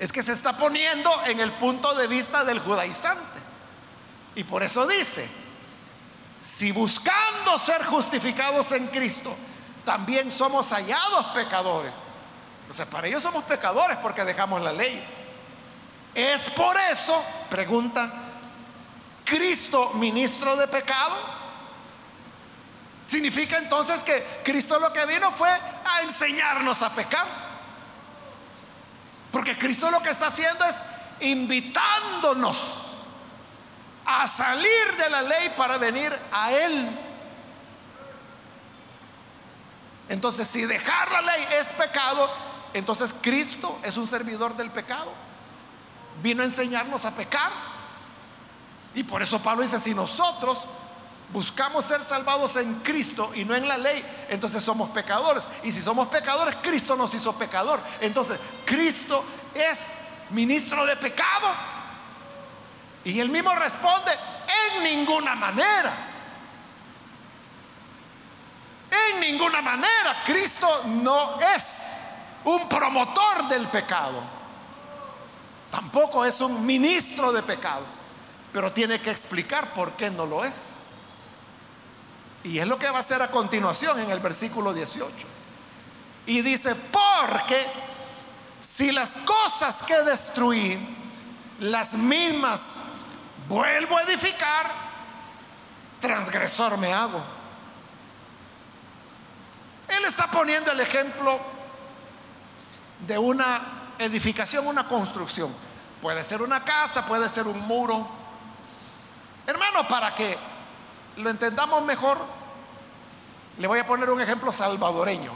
[0.00, 3.38] es que se está poniendo en el punto de vista del judaizante.
[4.34, 5.28] Y por eso dice,
[6.40, 9.36] si buscando ser justificados en Cristo,
[9.88, 12.16] también somos hallados pecadores.
[12.68, 15.02] O sea, para ellos somos pecadores porque dejamos la ley.
[16.14, 18.12] Es por eso, pregunta,
[19.24, 21.16] Cristo ministro de pecado?
[23.06, 27.26] Significa entonces que Cristo lo que vino fue a enseñarnos a pecar.
[29.32, 30.82] Porque Cristo lo que está haciendo es
[31.20, 32.58] invitándonos
[34.04, 37.07] a salir de la ley para venir a Él.
[40.08, 42.30] Entonces, si dejar la ley es pecado,
[42.72, 45.12] entonces Cristo es un servidor del pecado.
[46.22, 47.50] Vino a enseñarnos a pecar.
[48.94, 50.64] Y por eso Pablo dice, si nosotros
[51.32, 55.48] buscamos ser salvados en Cristo y no en la ley, entonces somos pecadores.
[55.62, 57.80] Y si somos pecadores, Cristo nos hizo pecador.
[58.00, 59.22] Entonces, Cristo
[59.54, 59.94] es
[60.30, 61.54] ministro de pecado.
[63.04, 64.12] Y él mismo responde,
[64.76, 66.07] en ninguna manera.
[68.90, 70.22] En ninguna manera.
[70.24, 72.10] Cristo no es
[72.44, 74.20] un promotor del pecado.
[75.70, 77.98] Tampoco es un ministro de pecado
[78.52, 80.78] pero tiene que explicar por qué no lo es.
[82.44, 85.12] Y es lo que va a hacer a continuación en el versículo 18.
[86.26, 87.66] Y dice, porque
[88.60, 90.78] si las cosas que destruí,
[91.60, 92.82] las mismas
[93.48, 94.70] vuelvo a edificar,
[96.00, 97.22] transgresor me hago.
[99.98, 101.38] Él está poniendo el ejemplo
[103.06, 103.60] de una
[103.98, 105.52] edificación, una construcción.
[106.00, 108.18] Puede ser una casa, puede ser un muro,
[109.48, 110.36] Hermano, para que
[111.16, 112.18] lo entendamos mejor,
[113.56, 115.32] le voy a poner un ejemplo salvadoreño.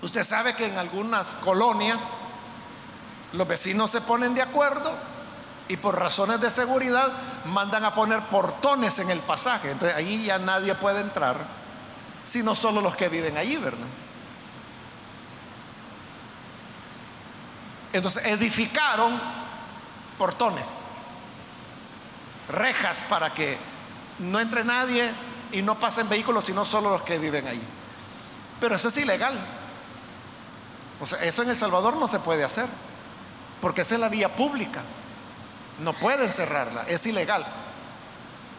[0.00, 2.18] Usted sabe que en algunas colonias
[3.32, 4.92] los vecinos se ponen de acuerdo
[5.66, 7.10] y por razones de seguridad
[7.46, 9.72] mandan a poner portones en el pasaje.
[9.72, 11.36] Entonces ahí ya nadie puede entrar,
[12.26, 13.86] sino solo los que viven allí, ¿verdad?
[17.92, 19.18] Entonces edificaron
[20.18, 20.82] portones,
[22.48, 23.56] rejas para que
[24.18, 25.08] no entre nadie
[25.52, 27.62] y no pasen vehículos, sino solo los que viven ahí.
[28.60, 29.34] Pero eso es ilegal.
[31.00, 32.66] O sea, eso en El Salvador no se puede hacer,
[33.60, 34.82] porque esa es la vía pública.
[35.78, 37.46] No pueden cerrarla, es ilegal.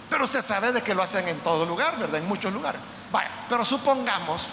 [0.09, 2.21] Pero usted sabe de que lo hacen en todo lugar, ¿verdad?
[2.21, 2.79] En muchos lugares.
[3.11, 4.43] Vaya, pero supongamos,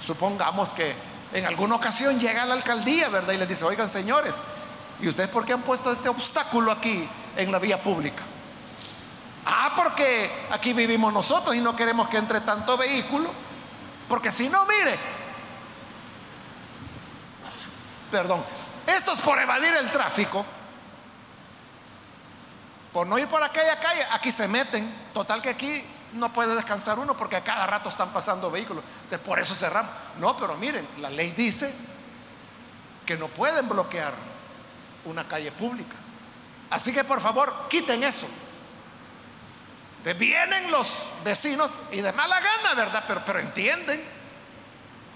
[0.00, 0.94] supongamos que
[1.32, 3.32] en alguna ocasión llega la alcaldía, ¿verdad?
[3.32, 4.42] Y les dice, oigan señores,
[5.00, 8.22] ¿y ustedes por qué han puesto este obstáculo aquí en la vía pública?
[9.46, 13.30] Ah, porque aquí vivimos nosotros y no queremos que entre tanto vehículo.
[14.08, 14.98] Porque si no, mire,
[18.10, 18.44] perdón,
[18.86, 20.44] esto es por evadir el tráfico,
[22.92, 24.92] por no ir por aquella calle, aquí se meten.
[25.14, 28.82] Total que aquí no puede descansar uno porque a cada rato están pasando vehículos.
[29.24, 29.92] por eso cerramos.
[30.18, 31.72] No, pero miren, la ley dice
[33.06, 34.14] que no pueden bloquear
[35.04, 35.96] una calle pública.
[36.70, 38.26] Así que por favor, quiten eso.
[40.04, 43.04] De vienen los vecinos y de mala gana, ¿verdad?
[43.06, 44.02] Pero, entienden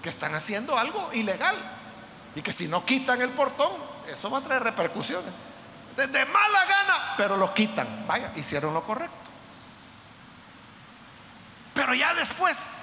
[0.01, 1.55] que están haciendo algo ilegal
[2.35, 3.71] y que si no quitan el portón,
[4.07, 5.33] eso va a traer repercusiones.
[5.95, 8.05] De mala gana, pero lo quitan.
[8.05, 9.24] Vaya, hicieron lo correcto.
[11.85, 12.77] Pero ya después,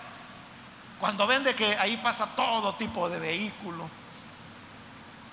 [1.01, 3.91] cuando ven de que ahí pasa todo tipo de vehículos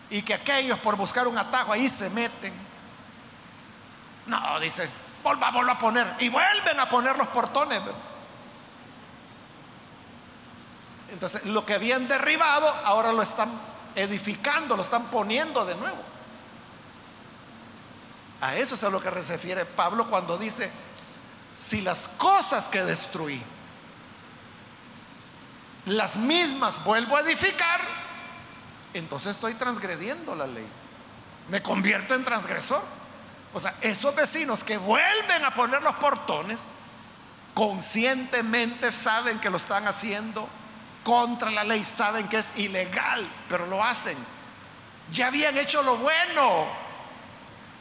[0.10, 2.52] y que aquellos por buscar un atajo ahí se meten,
[4.26, 4.90] no, dicen,
[5.22, 6.16] volvámoslo a poner.
[6.18, 7.80] Y vuelven a poner los portones.
[11.12, 13.52] Entonces, lo que habían derribado, ahora lo están
[13.94, 16.04] edificando, lo están poniendo de nuevo.
[18.42, 20.72] A eso es a lo que se refiere Pablo cuando dice,
[21.54, 23.40] si las cosas que destruí,
[25.98, 27.82] las mismas vuelvo a edificar,
[28.94, 30.68] entonces estoy transgrediendo la ley.
[31.50, 32.82] Me convierto en transgresor.
[33.54, 36.68] O sea, esos vecinos que vuelven a poner los portones,
[37.54, 40.48] conscientemente saben que lo están haciendo
[41.04, 44.18] contra la ley, saben que es ilegal, pero lo hacen.
[45.12, 46.68] Ya habían hecho lo bueno,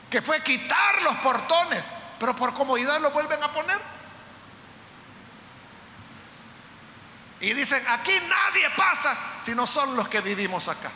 [0.08, 3.97] que fue quitar los portones, pero por comodidad lo vuelven a poner.
[7.40, 10.90] Y dicen, aquí nadie pasa, si no son los que vivimos acá.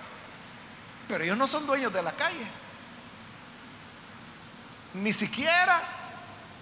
[1.09, 2.47] Pero ellos no son dueños de la calle.
[4.95, 5.81] Ni siquiera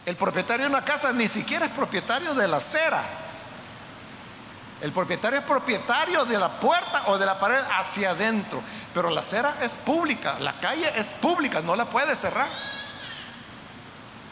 [0.05, 3.03] el propietario de una casa, ni siquiera es propietario de la acera.
[4.81, 8.63] El propietario es propietario de la puerta o de la pared hacia adentro.
[8.95, 12.49] Pero la acera es pública, la calle es pública, no la puede cerrar.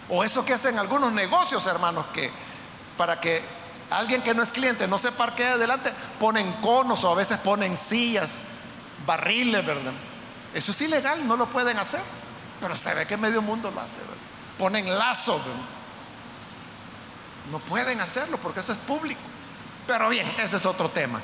[0.08, 2.30] O eso que hacen algunos negocios, hermanos, que
[2.96, 3.42] para que
[3.90, 7.76] alguien que no es cliente no se parquee adelante, ponen conos o a veces ponen
[7.76, 8.42] sillas,
[9.06, 9.92] barriles, ¿verdad?
[10.54, 12.00] Eso es ilegal, no lo pueden hacer.
[12.60, 14.00] Pero usted ve que medio mundo lo hace.
[14.58, 15.40] Ponen lazo.
[17.50, 19.20] No pueden hacerlo porque eso es público.
[19.86, 21.20] Pero bien, ese es otro tema.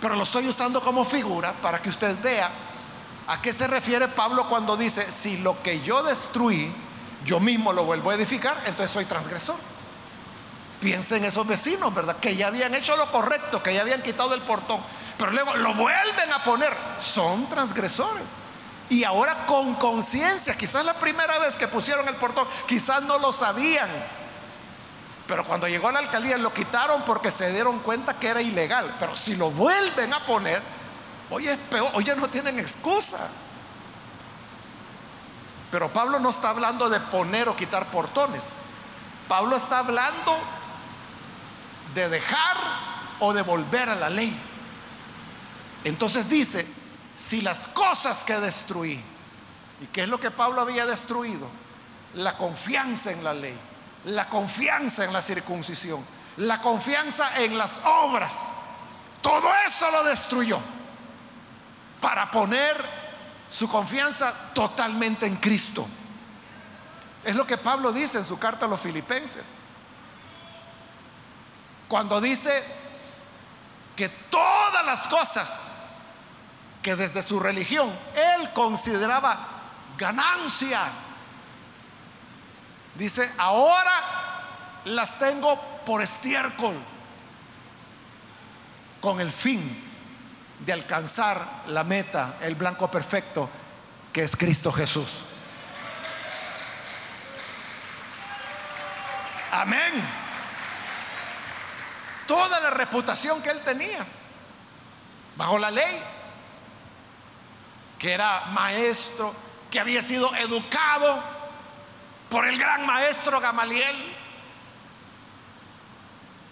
[0.00, 2.50] Pero lo estoy usando como figura para que usted vea
[3.26, 6.72] a qué se refiere Pablo cuando dice, si lo que yo destruí,
[7.24, 9.56] yo mismo lo vuelvo a edificar, entonces soy transgresor.
[10.80, 12.16] Piensen esos vecinos, ¿verdad?
[12.18, 14.80] Que ya habían hecho lo correcto, que ya habían quitado el portón,
[15.16, 16.76] pero luego lo vuelven a poner.
[16.98, 18.36] Son transgresores.
[18.90, 23.32] Y ahora con conciencia, quizás la primera vez que pusieron el portón, quizás no lo
[23.32, 23.88] sabían.
[25.26, 28.96] Pero cuando llegó a la alcaldía lo quitaron porque se dieron cuenta que era ilegal.
[28.98, 30.62] Pero si lo vuelven a poner,
[31.28, 33.28] hoy es peor, hoy ya no tienen excusa.
[35.70, 38.50] Pero Pablo no está hablando de poner o quitar portones.
[39.28, 40.38] Pablo está hablando
[41.94, 42.56] de dejar
[43.20, 44.34] o de volver a la ley.
[45.84, 46.66] Entonces dice,
[47.16, 49.00] si las cosas que destruí,
[49.80, 51.48] ¿y qué es lo que Pablo había destruido?
[52.14, 53.56] La confianza en la ley,
[54.04, 56.04] la confianza en la circuncisión,
[56.36, 58.58] la confianza en las obras,
[59.20, 60.58] todo eso lo destruyó
[62.00, 62.76] para poner
[63.50, 65.86] su confianza totalmente en Cristo.
[67.24, 69.58] Es lo que Pablo dice en su carta a los filipenses.
[71.88, 72.62] Cuando dice
[73.96, 75.72] que todas las cosas
[76.82, 79.58] que desde su religión él consideraba
[79.96, 80.80] ganancia.
[82.94, 83.92] Dice, ahora
[84.84, 86.74] las tengo por estiércol,
[89.00, 89.84] con el fin
[90.64, 93.48] de alcanzar la meta, el blanco perfecto,
[94.12, 95.24] que es Cristo Jesús.
[99.52, 100.27] Amén.
[102.28, 104.06] Toda la reputación que él tenía
[105.34, 106.02] bajo la ley,
[107.98, 109.34] que era maestro,
[109.70, 111.22] que había sido educado
[112.28, 114.14] por el gran maestro Gamaliel,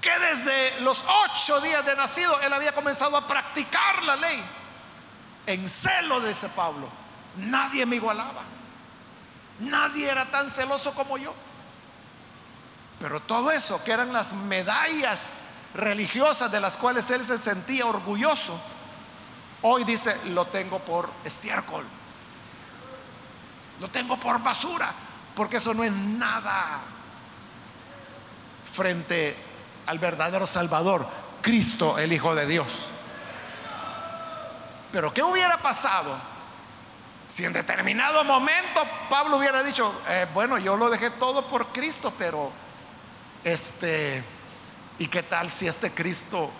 [0.00, 4.42] que desde los ocho días de nacido él había comenzado a practicar la ley.
[5.46, 6.88] En celo, de ese Pablo,
[7.36, 8.42] nadie me igualaba.
[9.58, 11.34] Nadie era tan celoso como yo.
[12.98, 15.45] Pero todo eso, que eran las medallas
[15.76, 18.58] religiosas de las cuales él se sentía orgulloso,
[19.62, 21.84] hoy dice, lo tengo por estiércol.
[23.80, 24.92] Lo tengo por basura,
[25.34, 26.80] porque eso no es nada
[28.72, 29.36] frente
[29.86, 31.06] al verdadero Salvador,
[31.42, 32.66] Cristo el Hijo de Dios.
[34.92, 36.16] Pero ¿qué hubiera pasado
[37.26, 42.12] si en determinado momento Pablo hubiera dicho, eh, bueno, yo lo dejé todo por Cristo,
[42.16, 42.50] pero
[43.42, 44.22] este,
[44.98, 46.50] ¿y qué tal si este Cristo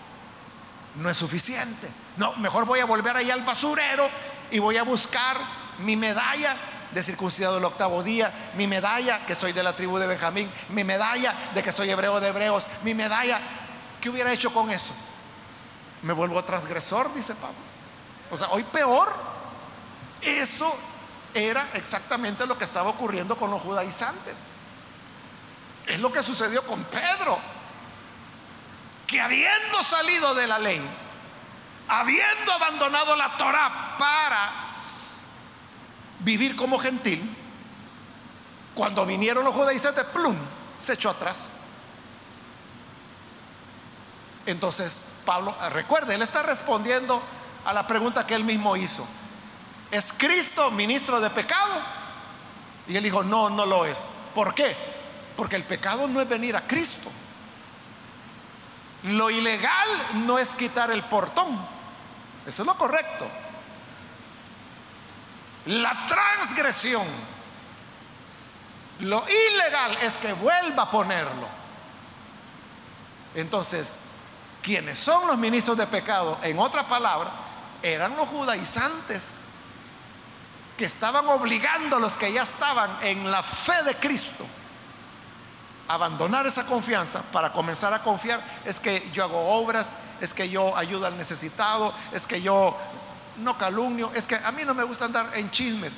[0.95, 1.87] no es suficiente?
[2.17, 4.09] No, mejor voy a volver ahí al basurero
[4.51, 5.37] y voy a buscar
[5.79, 6.55] mi medalla
[6.91, 10.83] de circuncidado el octavo día, mi medalla que soy de la tribu de Benjamín, mi
[10.83, 13.39] medalla de que soy hebreo de hebreos, mi medalla,
[14.01, 14.93] ¿qué hubiera hecho con eso?
[16.01, 17.57] Me vuelvo transgresor, dice Pablo.
[18.31, 19.13] O sea, hoy peor.
[20.21, 20.75] Eso
[21.33, 24.53] era exactamente lo que estaba ocurriendo con los judaizantes.
[25.85, 27.37] Es lo que sucedió con Pedro,
[29.07, 30.81] que habiendo salido de la ley,
[31.87, 34.51] habiendo abandonado la Torah para
[36.19, 37.35] vivir como gentil,
[38.75, 40.35] cuando vinieron los judaizantes, plum,
[40.77, 41.53] se echó atrás.
[44.45, 47.21] Entonces, Pablo, ah, recuerde, él está respondiendo
[47.65, 49.07] a la pregunta que él mismo hizo.
[49.89, 51.81] ¿Es Cristo ministro de pecado?
[52.87, 54.05] Y él dijo, no, no lo es.
[54.35, 54.75] ¿Por qué?
[55.35, 57.09] Porque el pecado no es venir a Cristo.
[59.03, 61.57] Lo ilegal no es quitar el portón.
[62.45, 63.27] Eso es lo correcto.
[65.65, 67.05] La transgresión,
[68.99, 71.47] lo ilegal es que vuelva a ponerlo.
[73.35, 73.97] Entonces,
[74.61, 77.31] quienes son los ministros de pecado, en otra palabra,
[77.83, 79.39] eran los judaizantes
[80.77, 84.45] que estaban obligando a los que ya estaban en la fe de Cristo
[85.87, 88.41] abandonar esa confianza para comenzar a confiar.
[88.65, 92.77] Es que yo hago obras, es que yo ayudo al necesitado, es que yo
[93.37, 95.93] no calumnio, es que a mí no me gusta andar en chismes.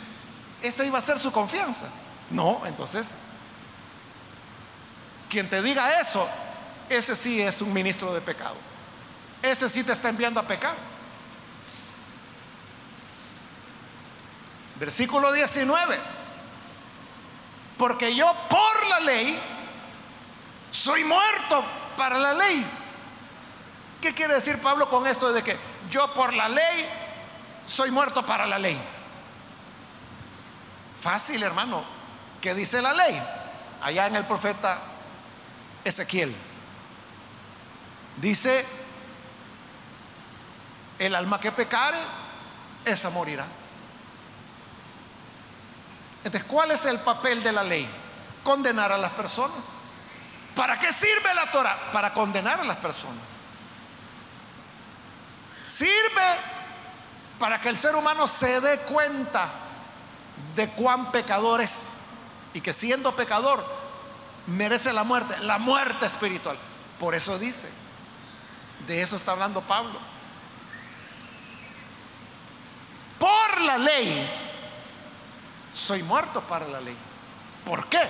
[0.61, 1.89] Esa iba a ser su confianza.
[2.29, 3.15] No, entonces,
[5.29, 6.27] quien te diga eso,
[6.89, 8.55] ese sí es un ministro de pecado.
[9.41, 10.75] Ese sí te está enviando a pecar.
[14.79, 15.99] Versículo 19.
[17.77, 19.39] Porque yo por la ley
[20.71, 21.63] soy muerto
[21.97, 22.65] para la ley.
[24.01, 25.57] ¿Qué quiere decir Pablo con esto de que
[25.89, 26.87] yo por la ley
[27.69, 28.79] soy muerto para la ley.
[30.99, 31.83] Fácil, hermano.
[32.41, 33.21] ¿Qué dice la ley?
[33.81, 34.79] Allá en el profeta
[35.83, 36.35] Ezequiel.
[38.17, 38.65] Dice,
[40.97, 41.97] el alma que pecare,
[42.83, 43.45] esa morirá.
[46.23, 47.87] Entonces, ¿cuál es el papel de la ley?
[48.43, 49.77] Condenar a las personas.
[50.55, 51.91] ¿Para qué sirve la Torah?
[51.91, 53.23] Para condenar a las personas.
[55.65, 56.35] Sirve
[57.37, 59.49] para que el ser humano se dé cuenta
[60.55, 61.99] de cuán pecador es
[62.53, 63.63] y que siendo pecador
[64.47, 66.57] merece la muerte, la muerte espiritual.
[66.99, 67.71] Por eso dice,
[68.87, 69.99] de eso está hablando Pablo.
[73.17, 74.29] Por la ley,
[75.73, 76.97] soy muerto para la ley.
[77.65, 78.01] ¿Por qué?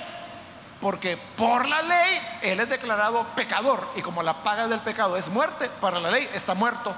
[0.81, 5.29] Porque por la ley Él es declarado pecador y como la paga del pecado es
[5.29, 6.95] muerte, para la ley está muerto.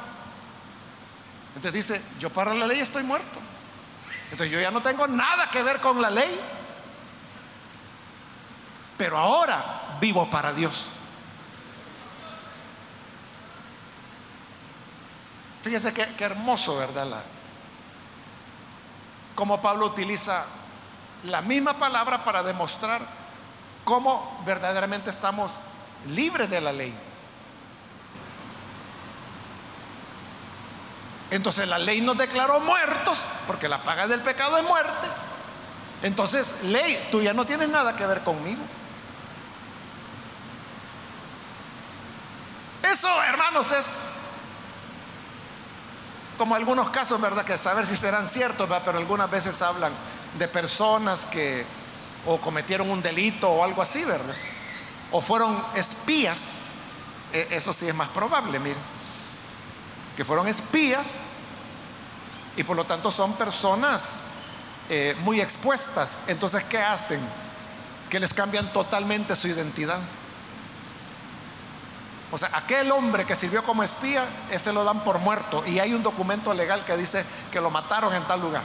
[1.55, 3.39] Entonces dice, yo para la ley estoy muerto.
[4.32, 6.39] Entonces yo ya no tengo nada que ver con la ley.
[8.97, 10.91] Pero ahora vivo para Dios.
[15.63, 17.23] Fíjese qué, hermoso, ¿verdad?
[19.36, 20.45] Como Pablo utiliza
[21.23, 23.20] la misma palabra para demostrar
[23.84, 25.59] cómo verdaderamente estamos
[26.07, 26.93] libres de la ley.
[31.32, 35.07] Entonces la ley nos declaró muertos, porque la paga del pecado es muerte.
[36.03, 38.61] Entonces, ley, tú ya no tienes nada que ver conmigo.
[42.84, 44.07] Eso, hermanos, es
[46.38, 47.45] como algunos casos, ¿verdad?
[47.45, 49.93] Que saber si serán ciertos, pero algunas veces hablan
[50.38, 51.65] de personas que
[52.26, 54.36] o cometieron un delito o algo así, ¿verdad?
[55.11, 56.74] O fueron espías,
[57.34, 58.82] e, eso sí es más probable, miren,
[60.15, 61.22] que fueron espías
[62.55, 64.22] y por lo tanto son personas
[64.89, 66.22] eh, muy expuestas.
[66.28, 67.19] Entonces, ¿qué hacen?
[68.09, 69.99] Que les cambian totalmente su identidad.
[72.32, 75.93] O sea, aquel hombre que sirvió como espía, ese lo dan por muerto y hay
[75.93, 78.63] un documento legal que dice que lo mataron en tal lugar.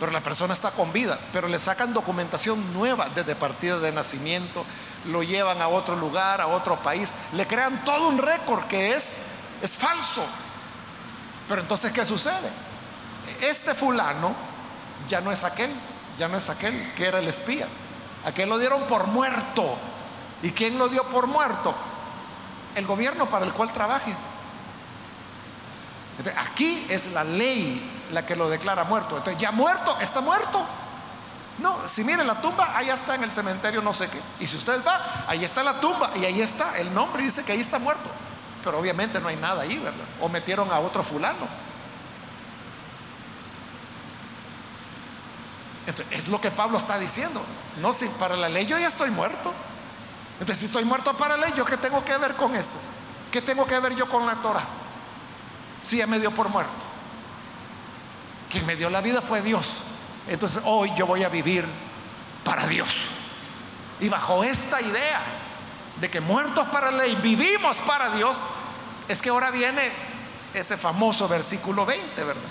[0.00, 4.64] Pero la persona está con vida, pero le sacan documentación nueva desde partido de nacimiento,
[5.06, 9.26] lo llevan a otro lugar, a otro país, le crean todo un récord que es
[9.62, 10.24] es falso.
[11.48, 12.50] Pero entonces, ¿qué sucede?
[13.40, 14.34] Este fulano
[15.08, 15.70] ya no es aquel,
[16.18, 17.66] ya no es aquel que era el espía.
[18.24, 19.76] Aquel lo dieron por muerto.
[20.42, 21.74] ¿Y quién lo dio por muerto?
[22.74, 24.14] el gobierno para el cual trabaje.
[26.36, 29.16] aquí es la ley la que lo declara muerto.
[29.16, 30.64] Entonces, ya muerto, está muerto.
[31.58, 34.20] No, si mire la tumba, allá está en el cementerio no sé qué.
[34.40, 37.52] Y si usted va, ahí está la tumba y ahí está el nombre dice que
[37.52, 38.08] ahí está muerto.
[38.64, 40.04] Pero obviamente no hay nada ahí, ¿verdad?
[40.20, 41.46] O metieron a otro fulano.
[45.86, 47.40] Entonces, es lo que Pablo está diciendo.
[47.80, 49.52] No, si para la ley yo ya estoy muerto.
[50.40, 52.78] Entonces, si estoy muerto para la ley, ¿yo qué tengo que ver con eso?
[53.30, 54.64] ¿Qué tengo que ver yo con la Torah?
[55.80, 56.72] Si ya me dio por muerto.
[58.54, 59.66] Quien me dio la vida fue Dios.
[60.28, 61.66] Entonces, hoy yo voy a vivir
[62.44, 63.06] para Dios.
[63.98, 65.20] Y bajo esta idea
[66.00, 68.44] de que muertos para la ley, vivimos para Dios,
[69.08, 69.90] es que ahora viene
[70.54, 72.42] ese famoso versículo 20, ¿verdad?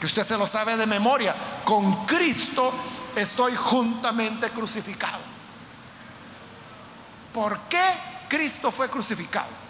[0.00, 1.34] Que usted se lo sabe de memoria.
[1.62, 2.72] Con Cristo
[3.14, 5.18] estoy juntamente crucificado.
[7.34, 7.84] ¿Por qué
[8.30, 9.65] Cristo fue crucificado?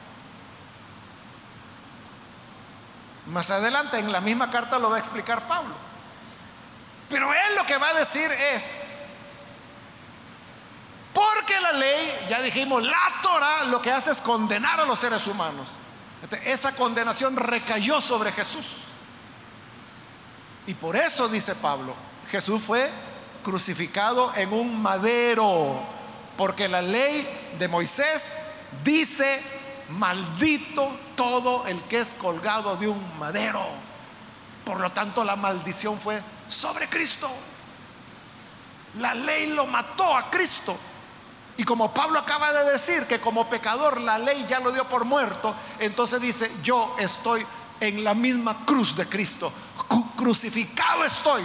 [3.27, 5.75] Más adelante en la misma carta lo va a explicar Pablo.
[7.09, 8.99] Pero él lo que va a decir es,
[11.13, 15.27] porque la ley, ya dijimos, la Torah lo que hace es condenar a los seres
[15.27, 15.69] humanos.
[16.45, 18.67] esa condenación recayó sobre Jesús.
[20.67, 21.95] Y por eso dice Pablo,
[22.31, 22.91] Jesús fue
[23.45, 25.97] crucificado en un madero
[26.37, 27.27] porque la ley
[27.59, 28.39] de Moisés
[28.85, 29.43] dice,
[29.91, 33.61] maldito todo el que es colgado de un madero.
[34.65, 37.31] Por lo tanto, la maldición fue sobre Cristo.
[38.99, 40.77] La ley lo mató a Cristo.
[41.59, 45.05] Y como Pablo acaba de decir que como pecador la ley ya lo dio por
[45.05, 47.47] muerto, entonces dice, yo estoy
[47.81, 49.53] en la misma cruz de Cristo.
[50.17, 51.45] Crucificado estoy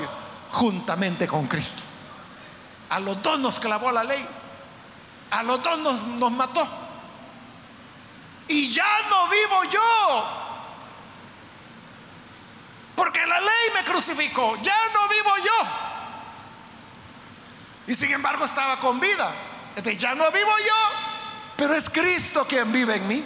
[0.52, 1.82] juntamente con Cristo.
[2.90, 4.26] A los dos nos clavó la ley.
[5.32, 6.68] A los dos nos, mató.
[8.48, 10.42] Y ya no vivo yo.
[12.96, 14.58] Porque la ley me crucificó.
[14.62, 15.68] Ya no vivo yo.
[17.88, 19.34] Y sin embargo estaba con vida.
[19.76, 20.76] Entonces ya no vivo yo.
[21.58, 23.26] Pero es Cristo quien vive en mí.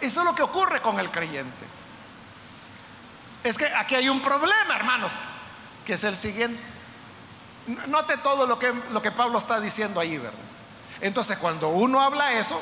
[0.00, 1.66] Eso es lo que ocurre con el creyente.
[3.44, 5.14] Es que aquí hay un problema, hermanos,
[5.84, 6.60] que es el siguiente.
[7.86, 10.38] Note todo lo que, lo que Pablo está diciendo ahí, ¿verdad?
[11.00, 12.60] Entonces, cuando uno habla eso,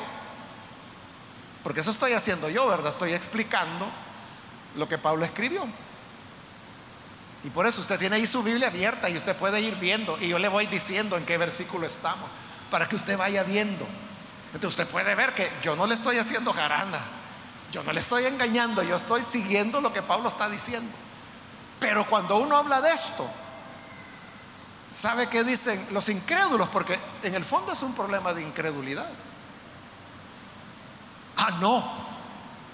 [1.67, 2.93] porque eso estoy haciendo yo, ¿verdad?
[2.93, 3.89] Estoy explicando
[4.77, 5.67] lo que Pablo escribió.
[7.43, 10.17] Y por eso usted tiene ahí su Biblia abierta y usted puede ir viendo.
[10.21, 12.29] Y yo le voy diciendo en qué versículo estamos,
[12.71, 13.85] para que usted vaya viendo.
[14.53, 17.01] Entonces usted puede ver que yo no le estoy haciendo jarana,
[17.73, 20.95] yo no le estoy engañando, yo estoy siguiendo lo que Pablo está diciendo.
[21.81, 23.29] Pero cuando uno habla de esto,
[24.89, 26.69] ¿Sabe qué dicen los incrédulos?
[26.69, 29.09] Porque en el fondo es un problema de incredulidad.
[31.37, 31.83] Ah, no,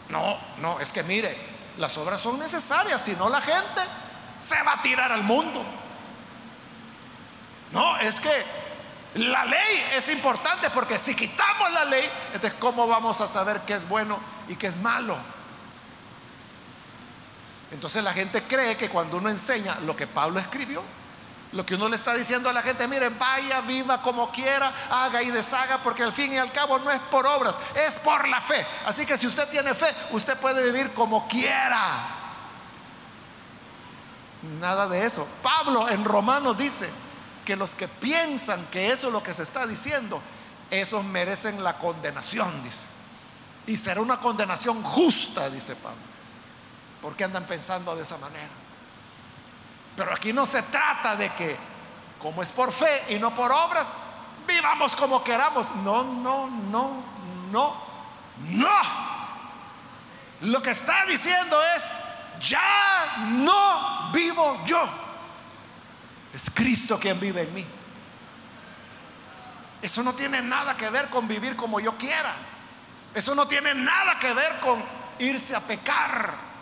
[0.10, 1.36] no, no, es que mire,
[1.78, 3.82] las obras son necesarias, si no la gente
[4.40, 5.64] se va a tirar al mundo.
[7.72, 8.44] No, es que
[9.16, 13.74] la ley es importante porque si quitamos la ley, entonces ¿cómo vamos a saber qué
[13.74, 15.18] es bueno y qué es malo?
[17.72, 20.84] Entonces la gente cree que cuando uno enseña lo que Pablo escribió,
[21.54, 25.22] lo que uno le está diciendo a la gente, miren, vaya, viva como quiera, haga
[25.22, 28.42] y deshaga, porque al fin y al cabo no es por obras, es por la
[28.42, 28.66] fe.
[28.86, 32.08] Así que si usted tiene fe, usted puede vivir como quiera.
[34.60, 35.28] Nada de eso.
[35.44, 36.90] Pablo en Romanos dice
[37.46, 40.20] que los que piensan que eso es lo que se está diciendo,
[40.72, 42.82] esos merecen la condenación, dice.
[43.68, 45.98] Y será una condenación justa, dice Pablo.
[47.00, 48.50] porque andan pensando de esa manera?
[49.96, 51.58] Pero aquí no se trata de que,
[52.20, 53.94] como es por fe y no por obras,
[54.48, 55.74] vivamos como queramos.
[55.78, 57.04] No, no, no,
[57.52, 57.76] no,
[58.50, 59.14] no.
[60.42, 61.92] Lo que está diciendo es,
[62.40, 64.84] ya no vivo yo.
[66.34, 67.66] Es Cristo quien vive en mí.
[69.82, 72.34] Eso no tiene nada que ver con vivir como yo quiera.
[73.14, 74.84] Eso no tiene nada que ver con
[75.20, 76.53] irse a pecar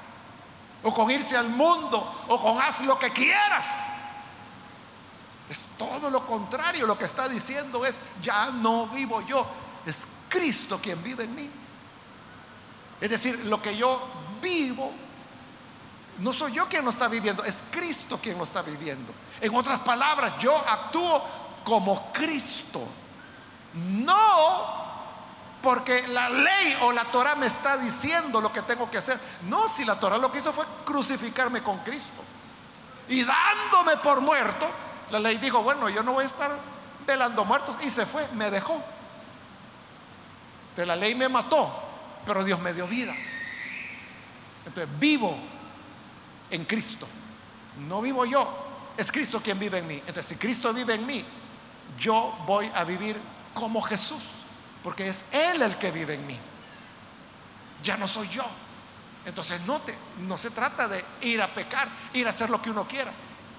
[0.84, 3.92] o con irse al mundo o con haz lo que quieras.
[5.50, 6.88] Es todo lo contrario.
[6.88, 9.46] Lo que está diciendo es, ya no vivo yo.
[9.86, 11.50] Es Cristo quien vive en mí.
[13.02, 14.02] Es decir, lo que yo
[14.42, 14.92] vivo,
[16.20, 19.12] no soy yo quien lo está viviendo, es Cristo quien lo está viviendo.
[19.42, 21.22] En otras palabras, yo actúo
[21.64, 22.82] como Cristo.
[23.74, 24.81] No
[25.62, 29.20] porque la ley o la Torah me está diciendo lo que tengo que hacer.
[29.44, 32.24] No, si la Torah lo que hizo fue crucificarme con Cristo.
[33.08, 34.68] Y dándome por muerto,
[35.12, 36.52] la ley dijo, bueno, yo no voy a estar
[37.06, 37.76] velando muertos.
[37.82, 38.82] Y se fue, me dejó.
[40.76, 41.72] De la ley me mató,
[42.26, 43.14] pero Dios me dio vida.
[44.66, 45.36] Entonces vivo
[46.50, 47.08] en Cristo.
[47.78, 48.48] No vivo yo,
[48.98, 49.96] es Cristo quien vive en mí.
[49.96, 51.26] Entonces si Cristo vive en mí,
[52.00, 53.20] yo voy a vivir
[53.54, 54.24] como Jesús,
[54.84, 56.38] porque es Él el que vive en mí.
[57.84, 58.46] Ya no soy yo.
[59.26, 62.72] Entonces no, te, no se trata de ir a pecar, ir a hacer lo que
[62.72, 63.12] uno quiera.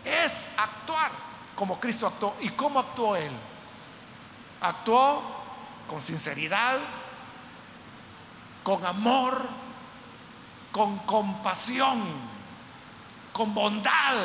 [0.05, 1.11] Es actuar
[1.55, 2.37] como Cristo actuó.
[2.41, 3.33] ¿Y cómo actuó Él?
[4.61, 5.23] Actuó
[5.89, 6.79] con sinceridad,
[8.65, 9.49] con amor,
[10.73, 12.03] con compasión,
[13.33, 14.17] con bondad,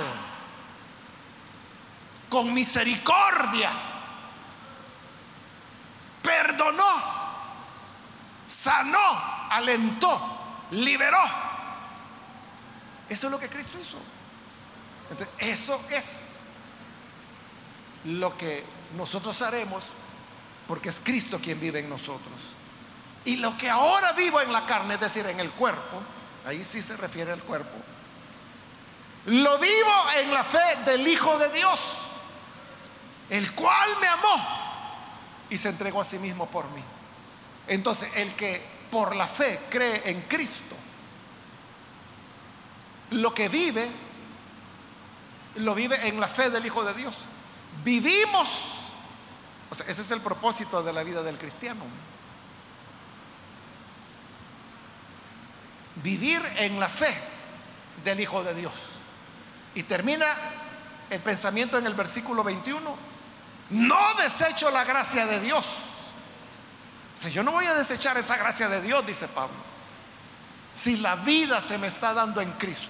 [2.30, 3.72] con misericordia
[8.48, 10.20] sanó, alentó,
[10.72, 11.22] liberó.
[13.08, 13.98] Eso es lo que Cristo hizo.
[15.12, 16.36] Entonces, eso es
[18.06, 18.64] lo que
[18.96, 19.90] nosotros haremos
[20.68, 22.36] porque es Cristo quien vive en nosotros.
[23.26, 26.02] Y lo que ahora vivo en la carne, es decir, en el cuerpo,
[26.46, 27.76] ahí sí se refiere al cuerpo,
[29.26, 31.98] lo vivo en la fe del Hijo de Dios,
[33.30, 34.48] el cual me amó
[35.50, 36.82] y se entregó a sí mismo por mí.
[37.68, 38.62] Entonces, el que
[38.92, 40.76] por la fe cree en Cristo,
[43.12, 43.88] lo que vive,
[45.56, 47.18] lo vive en la fe del Hijo de Dios.
[47.84, 48.74] Vivimos,
[49.72, 51.84] ese es el propósito de la vida del cristiano.
[56.04, 57.14] Vivir en la fe
[58.04, 58.74] del Hijo de Dios.
[59.76, 60.28] Y termina
[61.10, 63.18] el pensamiento en el versículo 21
[63.70, 65.66] no desecho la gracia de Dios.
[67.26, 69.56] O yo no voy a desechar esa gracia de Dios, dice Pablo.
[70.72, 72.90] Si la vida se me está dando en Cristo.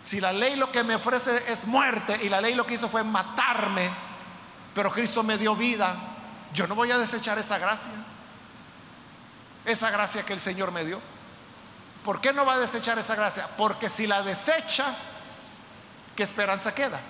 [0.00, 2.88] Si la ley lo que me ofrece es muerte y la ley lo que hizo
[2.88, 3.90] fue matarme,
[4.74, 5.94] pero Cristo me dio vida,
[6.52, 7.92] yo no voy a desechar esa gracia.
[9.64, 11.00] Esa gracia que el Señor me dio.
[12.04, 13.46] ¿Por qué no va a desechar esa gracia?
[13.56, 14.86] Porque si la desecha,
[16.16, 17.00] ¿qué esperanza queda?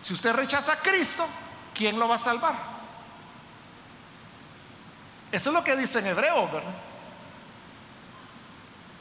[0.00, 1.26] Si usted rechaza a Cristo,
[1.74, 2.54] ¿quién lo va a salvar?
[5.30, 6.74] Eso es lo que dice en Hebreo, ¿verdad?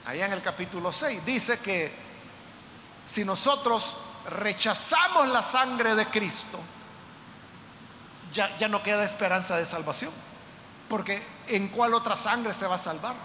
[0.05, 1.91] Allá en el capítulo 6 dice que
[3.05, 3.97] si nosotros
[4.29, 6.59] rechazamos la sangre de Cristo,
[8.31, 10.11] ya, ya no queda esperanza de salvación.
[10.87, 13.15] Porque ¿en cuál otra sangre se va a salvar?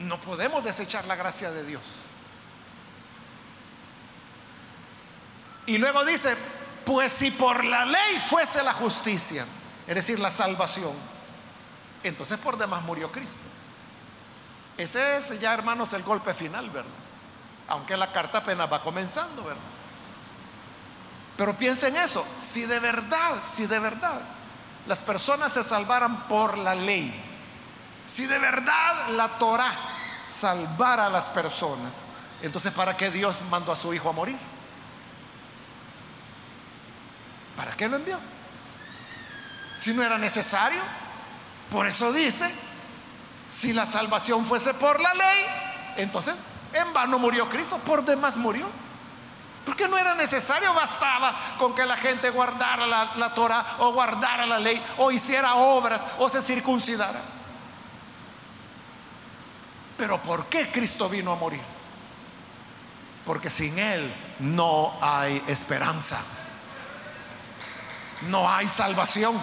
[0.00, 1.82] no podemos desechar la gracia de Dios.
[5.70, 6.36] Y luego dice,
[6.84, 9.46] pues si por la ley fuese la justicia,
[9.86, 10.90] es decir, la salvación,
[12.02, 13.44] entonces por demás murió Cristo.
[14.76, 16.90] Ese es ya, hermanos, el golpe final, ¿verdad?
[17.68, 19.62] Aunque la carta apenas va comenzando, ¿verdad?
[21.36, 24.22] Pero piensen eso, si de verdad, si de verdad
[24.88, 27.14] las personas se salvaran por la ley,
[28.06, 29.72] si de verdad la Torah
[30.20, 32.00] salvara a las personas,
[32.42, 34.59] entonces ¿para qué Dios mandó a su Hijo a morir?
[37.60, 38.18] ¿Para qué lo envió?
[39.76, 40.80] Si no era necesario.
[41.70, 42.50] Por eso dice,
[43.46, 45.44] si la salvación fuese por la ley,
[45.98, 46.36] entonces
[46.72, 48.66] en vano murió Cristo, por demás murió.
[49.66, 54.46] Porque no era necesario, bastaba con que la gente guardara la, la Torah o guardara
[54.46, 57.20] la ley o hiciera obras o se circuncidara.
[59.98, 61.60] Pero ¿por qué Cristo vino a morir?
[63.26, 66.18] Porque sin Él no hay esperanza.
[68.28, 69.38] No hay salvación.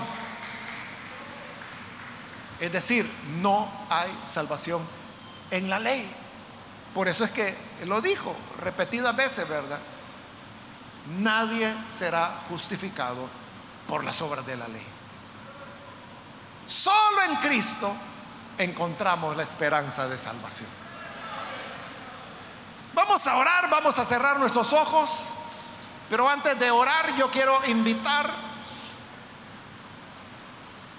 [2.60, 3.12] Es decir,
[3.42, 4.82] no hay salvación
[5.52, 6.10] en la ley.
[6.94, 7.56] Por eso es que
[7.86, 9.80] lo dijo repetidas veces, ¿verdad?
[11.08, 13.30] nadie será justificado
[13.88, 14.86] por las obras de la ley.
[16.66, 17.94] Solo en Cristo
[18.58, 20.68] encontramos la esperanza de salvación.
[22.94, 25.30] Vamos a orar, vamos a cerrar nuestros ojos,
[26.10, 28.30] pero antes de orar yo quiero invitar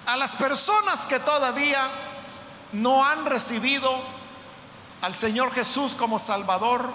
[0.09, 1.87] a las personas que todavía
[2.71, 3.95] no han recibido
[5.03, 6.91] al Señor Jesús como Salvador,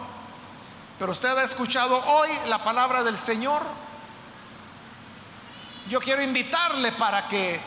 [0.98, 3.62] pero usted ha escuchado hoy la palabra del Señor.
[5.88, 7.60] Yo quiero invitarle para que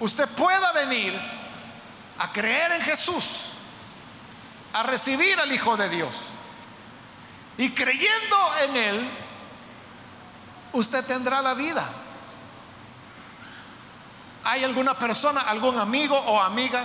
[0.00, 1.18] usted pueda venir
[2.18, 3.52] a creer en Jesús,
[4.74, 6.14] a recibir al Hijo de Dios.
[7.56, 9.10] Y creyendo en Él,
[10.74, 11.88] usted tendrá la vida.
[14.44, 16.84] ¿Hay alguna persona, algún amigo o amiga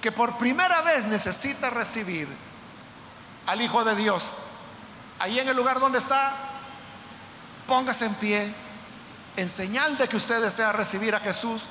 [0.00, 2.28] que por primera vez necesita recibir
[3.46, 4.34] al Hijo de Dios?
[5.18, 6.32] Ahí en el lugar donde está,
[7.66, 8.54] póngase en pie
[9.36, 11.62] en señal de que usted desea recibir a Jesús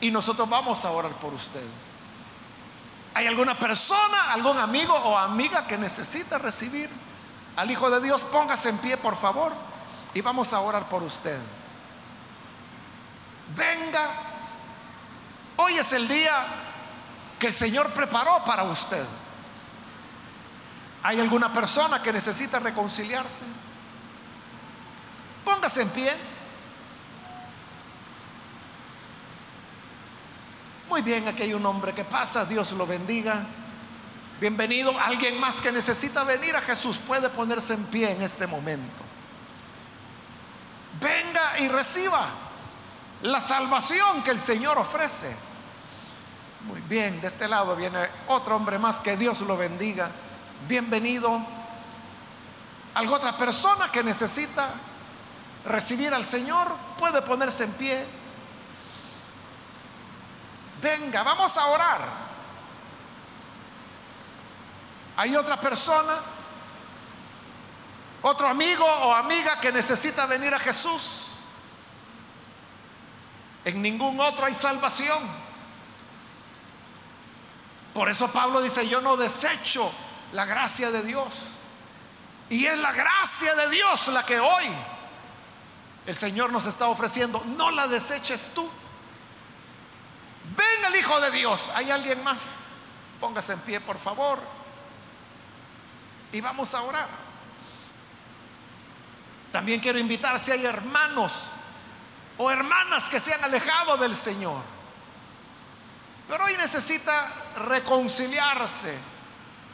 [0.00, 1.64] y nosotros vamos a orar por usted.
[3.14, 6.88] ¿Hay alguna persona, algún amigo o amiga que necesita recibir
[7.56, 8.24] al Hijo de Dios?
[8.24, 9.52] Póngase en pie, por favor,
[10.14, 11.38] y vamos a orar por usted
[13.56, 14.10] venga.
[15.56, 16.46] Hoy es el día
[17.38, 19.04] que el Señor preparó para usted.
[21.02, 23.44] ¿Hay alguna persona que necesita reconciliarse?
[25.44, 26.12] Póngase en pie.
[30.88, 33.44] Muy bien, aquí hay un hombre que pasa, Dios lo bendiga.
[34.40, 34.98] Bienvenido.
[34.98, 39.04] Alguien más que necesita venir a Jesús puede ponerse en pie en este momento.
[41.00, 42.28] Venga y reciba
[43.22, 45.34] la salvación que el Señor ofrece.
[46.62, 47.98] Muy bien, de este lado viene
[48.28, 50.10] otro hombre más, que Dios lo bendiga.
[50.66, 51.40] Bienvenido.
[52.94, 54.70] Algo otra persona que necesita
[55.64, 58.06] recibir al Señor puede ponerse en pie.
[60.80, 62.00] Venga, vamos a orar.
[65.16, 66.16] Hay otra persona,
[68.22, 71.27] otro amigo o amiga que necesita venir a Jesús.
[73.64, 75.18] En ningún otro hay salvación.
[77.94, 79.90] Por eso Pablo dice, yo no desecho
[80.32, 81.34] la gracia de Dios.
[82.50, 84.64] Y es la gracia de Dios la que hoy
[86.06, 87.42] el Señor nos está ofreciendo.
[87.44, 88.68] No la deseches tú.
[90.56, 91.70] Ven el Hijo de Dios.
[91.74, 92.68] ¿Hay alguien más?
[93.20, 94.38] Póngase en pie, por favor.
[96.32, 97.08] Y vamos a orar.
[99.52, 101.52] También quiero invitar si hay hermanos
[102.38, 104.62] o hermanas que se han alejado del Señor.
[106.28, 107.26] Pero hoy necesita
[107.56, 108.96] reconciliarse,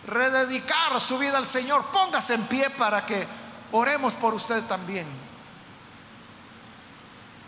[0.06, 1.84] rededicar su vida al Señor.
[1.86, 3.26] Póngase en pie para que
[3.72, 5.06] oremos por usted también.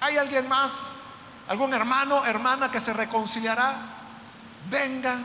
[0.01, 1.05] ¿Hay alguien más?
[1.49, 3.75] ¿Algún hermano, hermana que se reconciliará?
[4.69, 5.17] Venga.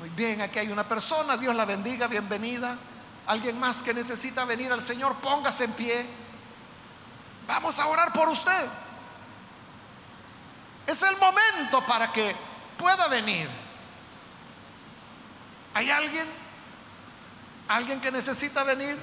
[0.00, 2.76] Muy bien, aquí hay una persona, Dios la bendiga, bienvenida.
[3.26, 6.06] Alguien más que necesita venir al Señor, póngase en pie.
[7.46, 8.68] Vamos a orar por usted.
[10.86, 12.34] Es el momento para que
[12.76, 13.48] pueda venir.
[15.74, 16.28] ¿Hay alguien?
[17.68, 18.98] ¿Alguien que necesita venir?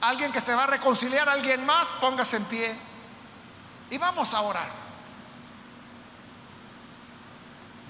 [0.00, 1.28] ¿Alguien que se va a reconciliar?
[1.28, 1.88] ¿Alguien más?
[2.00, 2.76] Póngase en pie.
[3.90, 4.68] Y vamos a orar.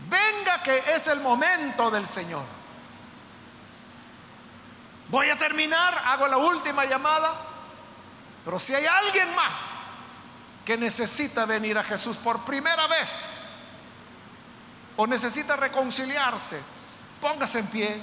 [0.09, 2.45] Venga que es el momento del Señor.
[5.09, 7.56] Voy a terminar, hago la última llamada.
[8.47, 9.88] Pero si hay alguien más
[10.64, 13.57] que necesita venir a Jesús por primera vez
[14.97, 16.62] o necesita reconciliarse,
[17.20, 18.01] póngase en pie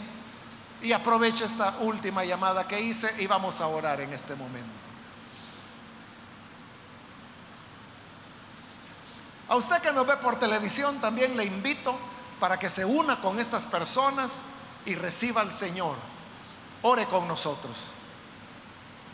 [0.82, 4.68] y aproveche esta última llamada que hice y vamos a orar en este momento.
[9.48, 11.98] A usted que nos ve por televisión también le invito
[12.42, 14.42] para que se una con estas personas
[14.86, 15.96] y reciba al Señor.
[16.82, 17.94] Ore con nosotros.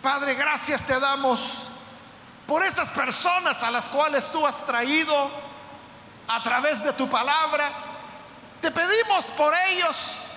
[0.02, 1.68] Padre, gracias te damos
[2.48, 5.30] por estas personas a las cuales tú has traído
[6.26, 7.70] a través de tu palabra.
[8.62, 10.36] Te pedimos por ellos,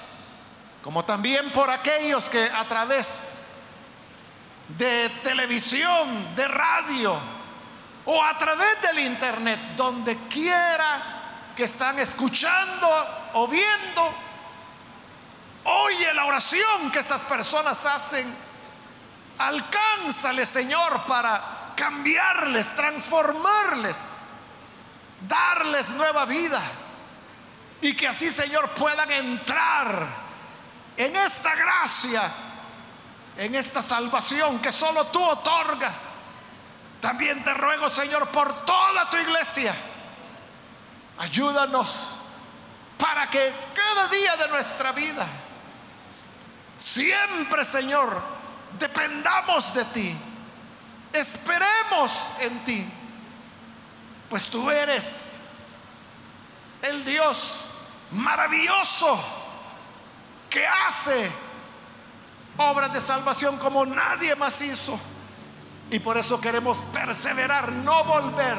[0.82, 3.44] como también por aquellos que a través
[4.66, 7.16] de televisión, de radio
[8.04, 12.88] o a través del internet, donde quiera que están escuchando
[13.34, 14.12] o viendo,
[15.62, 18.51] oye la oración que estas personas hacen
[19.38, 24.16] Alcánzale, Señor, para cambiarles, transformarles,
[25.28, 26.60] darles nueva vida.
[27.80, 30.06] Y que así, Señor, puedan entrar
[30.96, 32.22] en esta gracia
[33.36, 36.10] en esta salvación que solo tú otorgas.
[37.00, 39.74] También te ruego, Señor, por toda tu iglesia.
[41.18, 42.10] Ayúdanos
[42.98, 45.26] para que cada día de nuestra vida,
[46.76, 48.22] siempre, Señor,
[48.78, 50.16] dependamos de ti.
[51.12, 52.86] Esperemos en ti.
[54.28, 55.48] Pues tú eres
[56.82, 57.66] el Dios
[58.12, 59.18] maravilloso
[60.48, 61.30] que hace
[62.56, 64.98] obras de salvación como nadie más hizo.
[65.90, 68.58] Y por eso queremos perseverar, no volver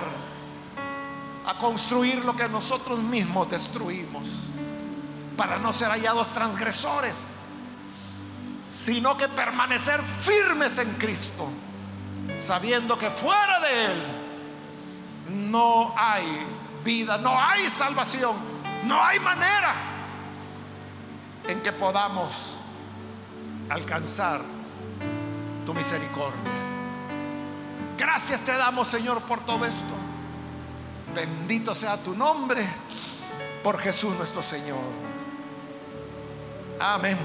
[1.46, 4.30] a construir lo que nosotros mismos destruimos,
[5.36, 7.40] para no ser hallados transgresores,
[8.74, 11.48] sino que permanecer firmes en Cristo,
[12.40, 14.04] sabiendo que fuera de Él
[15.52, 16.26] no hay
[16.84, 18.36] vida, no hay salvación,
[18.86, 19.76] no hay manera
[21.48, 22.56] en que podamos
[23.70, 24.42] alcanzar
[25.68, 26.34] tu misericordia.
[27.96, 29.94] Gracias te damos, Señor, por todo esto.
[31.14, 32.68] Bendito sea tu nombre
[33.64, 34.82] por Jesús nuestro Señor.
[36.80, 37.20] Amén.